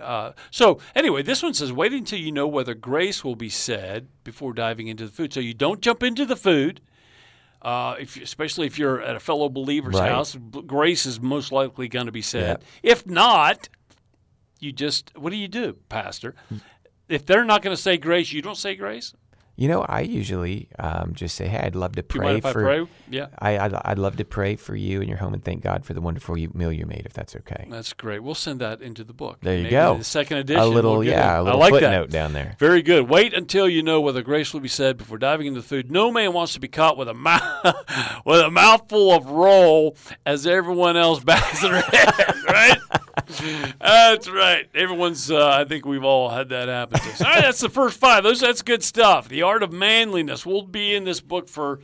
[0.00, 4.08] uh, so anyway, this one says wait until you know whether grace will be said
[4.24, 5.32] before diving into the food.
[5.32, 6.80] So you don't jump into the food.
[7.62, 10.10] Uh, if you- especially if you're at a fellow believer's Right.
[10.10, 10.34] house,
[10.66, 12.64] grace is most likely going to be said.
[12.82, 13.68] If not,
[14.60, 16.34] you just what do you do, Pastor?
[17.08, 19.12] If they're not going to say grace, you don't say grace.
[19.60, 22.52] You know, I usually um, just say, "Hey, I'd love to pray mind if I
[22.54, 22.86] for." pray?
[23.10, 23.26] Yeah.
[23.38, 25.92] I, I'd, I'd love to pray for you and your home and thank God for
[25.92, 27.66] the wonderful meal you made, if that's okay.
[27.68, 28.22] That's great.
[28.22, 29.36] We'll send that into the book.
[29.42, 29.98] There you Maybe go.
[29.98, 30.62] The second edition.
[30.62, 32.10] A little, we'll yeah, a little I like footnote that.
[32.10, 32.56] down there.
[32.58, 33.10] Very good.
[33.10, 35.90] Wait until you know whether grace will be said before diving into the food.
[35.90, 37.42] No man wants to be caught with a mouth
[38.24, 39.94] with a mouthful of roll
[40.24, 42.34] as everyone else bows their head.
[42.48, 42.78] Right?
[43.80, 44.68] That's right.
[44.74, 45.30] Everyone's.
[45.30, 47.20] Uh, I think we've all had that happen to us.
[47.20, 48.24] All right, that's the first five.
[48.24, 48.40] Those.
[48.40, 49.28] That's good stuff.
[49.28, 50.46] The art of manliness.
[50.46, 51.80] We'll be in this book for,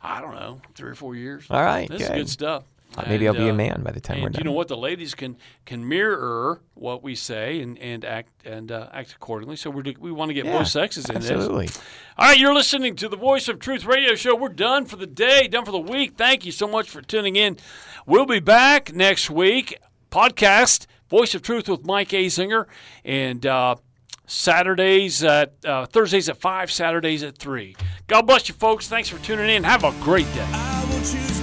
[0.00, 1.44] I don't know, three or four years.
[1.50, 2.16] All right, This is good.
[2.16, 2.64] good stuff.
[3.06, 4.40] Maybe And, I'll be a uh, man by the time we're done.
[4.40, 4.68] you know what?
[4.68, 9.56] The ladies can can mirror what we say and, and act and uh, act accordingly.
[9.56, 11.66] So we're we want to get Yeah, both sexes in absolutely.
[11.68, 11.76] this.
[11.76, 11.88] Absolutely.
[12.18, 14.34] All right, you're listening to the Voice of Truth radio show.
[14.36, 16.18] We're done for the day, done for the week.
[16.18, 17.56] Thank you so much for tuning in.
[18.04, 19.78] We'll be back next week.
[20.10, 22.66] Podcast Voice of Truth with Mike Azinger
[23.06, 23.46] and.
[23.46, 23.76] Uh,
[24.32, 27.76] Saturdays at uh, Thursdays at five, Saturdays at three.
[28.06, 28.88] God bless you, folks.
[28.88, 29.62] Thanks for tuning in.
[29.62, 31.41] Have a great day.